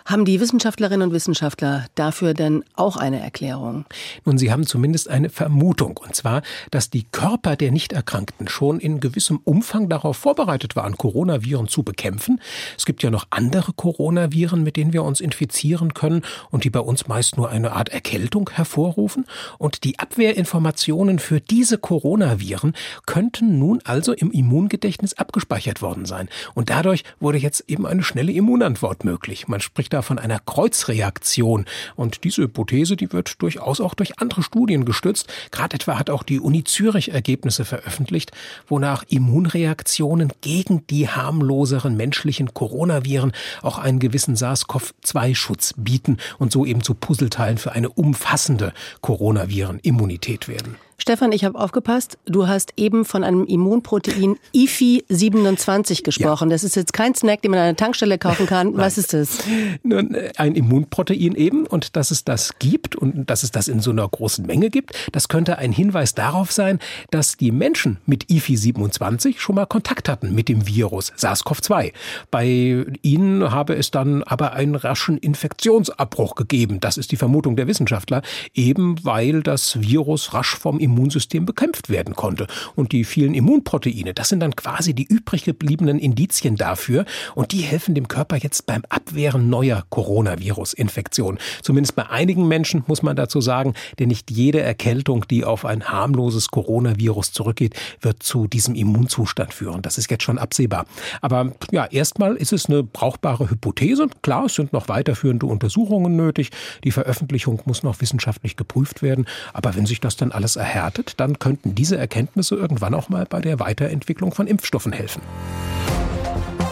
Haben 0.09 0.25
die 0.25 0.39
Wissenschaftlerinnen 0.39 1.09
und 1.09 1.13
Wissenschaftler 1.13 1.85
dafür 1.93 2.33
denn 2.33 2.63
auch 2.73 2.97
eine 2.97 3.19
Erklärung? 3.19 3.85
Nun, 4.25 4.39
sie 4.39 4.51
haben 4.51 4.65
zumindest 4.65 5.07
eine 5.07 5.29
Vermutung, 5.29 5.97
und 5.97 6.15
zwar, 6.15 6.41
dass 6.71 6.89
die 6.89 7.03
Körper 7.03 7.55
der 7.55 7.71
Nichterkrankten 7.71 8.47
schon 8.47 8.79
in 8.79 9.01
gewissem 9.01 9.39
Umfang 9.43 9.87
darauf 9.87 10.17
vorbereitet 10.17 10.75
waren, 10.75 10.97
Coronaviren 10.97 11.67
zu 11.67 11.83
bekämpfen. 11.83 12.41
Es 12.75 12.87
gibt 12.87 13.03
ja 13.03 13.11
noch 13.11 13.27
andere 13.29 13.71
Coronaviren, 13.71 14.63
mit 14.63 14.77
denen 14.77 14.93
wir 14.93 15.03
uns 15.03 15.21
infizieren 15.21 15.93
können 15.93 16.23
und 16.49 16.63
die 16.63 16.71
bei 16.71 16.79
uns 16.79 17.07
meist 17.07 17.37
nur 17.37 17.51
eine 17.51 17.73
Art 17.73 17.89
Erkältung 17.89 18.49
hervorrufen. 18.51 19.27
Und 19.59 19.83
die 19.83 19.99
Abwehrinformationen 19.99 21.19
für 21.19 21.39
diese 21.39 21.77
Coronaviren 21.77 22.73
könnten 23.05 23.59
nun 23.59 23.79
also 23.83 24.13
im 24.13 24.31
Immungedächtnis 24.31 25.13
abgespeichert 25.13 25.83
worden 25.83 26.05
sein. 26.05 26.29
Und 26.55 26.71
dadurch 26.71 27.03
wurde 27.19 27.37
jetzt 27.37 27.65
eben 27.67 27.85
eine 27.85 28.01
schnelle 28.01 28.31
Immunantwort 28.31 29.03
möglich. 29.03 29.47
Man 29.47 29.61
spricht 29.61 29.93
da 29.93 29.98
da 29.99 30.01
von 30.01 30.17
einer 30.17 30.39
Kreuzreaktion. 30.39 31.65
Und 31.95 32.23
diese 32.23 32.43
Hypothese, 32.43 32.95
die 32.95 33.11
wird 33.11 33.41
durchaus 33.41 33.81
auch 33.81 33.93
durch 33.93 34.19
andere 34.19 34.43
Studien 34.43 34.85
gestützt. 34.85 35.27
Gerade 35.51 35.75
etwa 35.75 35.99
hat 35.99 36.09
auch 36.09 36.23
die 36.23 36.39
Uni 36.39 36.63
Zürich 36.63 37.11
Ergebnisse 37.11 37.65
veröffentlicht, 37.65 38.31
wonach 38.67 39.03
Immunreaktionen 39.09 40.31
gegen 40.41 40.87
die 40.87 41.09
harmloseren 41.09 41.97
menschlichen 41.97 42.53
Coronaviren 42.53 43.33
auch 43.61 43.77
einen 43.77 43.99
gewissen 43.99 44.35
SARS-CoV-2-Schutz 44.35 45.73
bieten 45.77 46.17
und 46.37 46.51
so 46.51 46.65
eben 46.65 46.81
zu 46.81 46.93
Puzzleteilen 46.93 47.57
für 47.57 47.73
eine 47.73 47.89
umfassende 47.89 48.73
Coronaviren-Immunität 49.01 50.47
werden. 50.47 50.88
Stefan, 51.01 51.31
ich 51.31 51.45
habe 51.45 51.57
aufgepasst. 51.57 52.17
Du 52.25 52.47
hast 52.47 52.73
eben 52.75 53.05
von 53.05 53.23
einem 53.23 53.45
Immunprotein 53.45 54.35
IFI 54.53 55.05
27 55.07 56.03
gesprochen. 56.03 56.49
Ja. 56.49 56.55
Das 56.55 56.63
ist 56.65 56.75
jetzt 56.75 56.91
kein 56.91 57.15
Snack, 57.15 57.41
den 57.41 57.51
man 57.51 57.59
an 57.61 57.67
einer 57.67 57.75
Tankstelle 57.77 58.17
kaufen 58.17 58.45
kann. 58.45 58.75
Was 58.75 58.97
ist 58.97 59.13
das? 59.13 59.39
Nun, 59.83 60.13
äh, 60.13 60.31
ein 60.35 60.55
Immunprotein 60.55 61.35
eben 61.35 61.65
und 61.65 61.95
dass 61.95 62.11
es 62.11 62.25
das 62.25 62.59
gibt 62.59 62.97
und 62.97 63.29
dass 63.29 63.43
es 63.43 63.51
das 63.51 63.69
in 63.69 63.79
so 63.79 63.91
einer 63.91 64.07
großen 64.07 64.45
Menge 64.45 64.69
gibt, 64.69 64.93
das 65.13 65.29
könnte 65.29 65.57
ein 65.57 65.71
Hinweis 65.71 66.15
darauf 66.15 66.51
sein, 66.51 66.79
dass 67.11 67.37
die 67.37 67.51
Menschen 67.51 67.97
mit 68.05 68.29
IFI 68.29 68.57
27 68.57 69.39
schon 69.39 69.55
mal 69.55 69.65
Kontakt 69.65 70.09
hatten 70.09 70.35
mit 70.35 70.49
dem 70.49 70.67
Virus 70.67 71.13
SARS-CoV-2. 71.15 71.93
Bei 72.29 72.85
ihnen 73.01 73.51
habe 73.51 73.75
es 73.75 73.91
dann 73.91 74.23
aber 74.23 74.53
einen 74.53 74.75
raschen 74.75 75.17
Infektionsabbruch 75.17 76.35
gegeben. 76.35 76.81
Das 76.81 76.97
ist 76.97 77.13
die 77.13 77.17
Vermutung 77.17 77.55
der 77.55 77.67
Wissenschaftler, 77.67 78.21
eben 78.53 79.03
weil 79.05 79.43
das 79.43 79.79
Virus 79.81 80.33
rasch 80.33 80.57
vom 80.57 80.77
Immunprotein 80.77 80.88
Immunsystem 80.89 81.45
bekämpft 81.45 81.89
werden 81.89 82.15
konnte. 82.15 82.47
Und 82.75 82.91
die 82.91 83.03
vielen 83.03 83.33
Immunproteine, 83.33 84.13
das 84.13 84.29
sind 84.29 84.39
dann 84.39 84.55
quasi 84.55 84.93
die 84.93 85.05
übrig 85.05 85.43
gebliebenen 85.43 85.99
Indizien 85.99 86.55
dafür 86.55 87.05
und 87.35 87.51
die 87.51 87.61
helfen 87.61 87.95
dem 87.95 88.07
Körper 88.07 88.37
jetzt 88.37 88.65
beim 88.65 88.83
Abwehren 88.89 89.49
neuer 89.49 89.83
Coronavirus-Infektionen. 89.89 91.39
Zumindest 91.61 91.95
bei 91.95 92.09
einigen 92.09 92.47
Menschen 92.47 92.83
muss 92.87 93.03
man 93.03 93.15
dazu 93.15 93.41
sagen, 93.41 93.73
denn 93.99 94.09
nicht 94.09 94.31
jede 94.31 94.61
Erkältung, 94.61 95.25
die 95.29 95.45
auf 95.45 95.65
ein 95.65 95.83
harmloses 95.85 96.49
Coronavirus 96.49 97.31
zurückgeht, 97.31 97.75
wird 98.01 98.23
zu 98.23 98.47
diesem 98.47 98.75
Immunzustand 98.75 99.53
führen. 99.53 99.81
Das 99.81 99.97
ist 99.97 100.09
jetzt 100.09 100.23
schon 100.23 100.37
absehbar. 100.37 100.85
Aber 101.21 101.51
ja, 101.71 101.85
erstmal 101.85 102.35
ist 102.35 102.53
es 102.53 102.65
eine 102.65 102.83
brauchbare 102.83 103.49
Hypothese. 103.49 104.07
Klar, 104.21 104.45
es 104.45 104.55
sind 104.55 104.73
noch 104.73 104.87
weiterführende 104.87 105.45
Untersuchungen 105.45 106.15
nötig. 106.15 106.49
Die 106.83 106.91
Veröffentlichung 106.91 107.61
muss 107.65 107.83
noch 107.83 108.01
wissenschaftlich 108.01 108.55
geprüft 108.55 109.01
werden. 109.01 109.25
Aber 109.53 109.75
wenn 109.75 109.85
sich 109.85 109.99
das 109.99 110.15
dann 110.15 110.31
alles 110.31 110.55
erhält, 110.55 110.78
verhärtet, 110.79 111.19
dann 111.19 111.39
könnten 111.39 111.75
diese 111.75 111.97
Erkenntnisse 111.97 112.55
irgendwann 112.55 112.93
auch 112.93 113.09
mal 113.09 113.25
bei 113.25 113.41
der 113.41 113.59
Weiterentwicklung 113.59 114.33
von 114.33 114.47
Impfstoffen 114.47 114.93
helfen. 114.93 115.21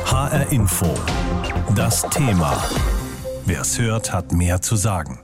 HR 0.06 0.50
Info. 0.52 0.94
Das 1.76 2.04
Thema. 2.10 2.58
Wer 3.46 3.62
es 3.62 3.78
hört, 3.78 4.14
hat 4.14 4.32
mehr 4.32 4.62
zu 4.62 4.78
sagen. 4.78 5.20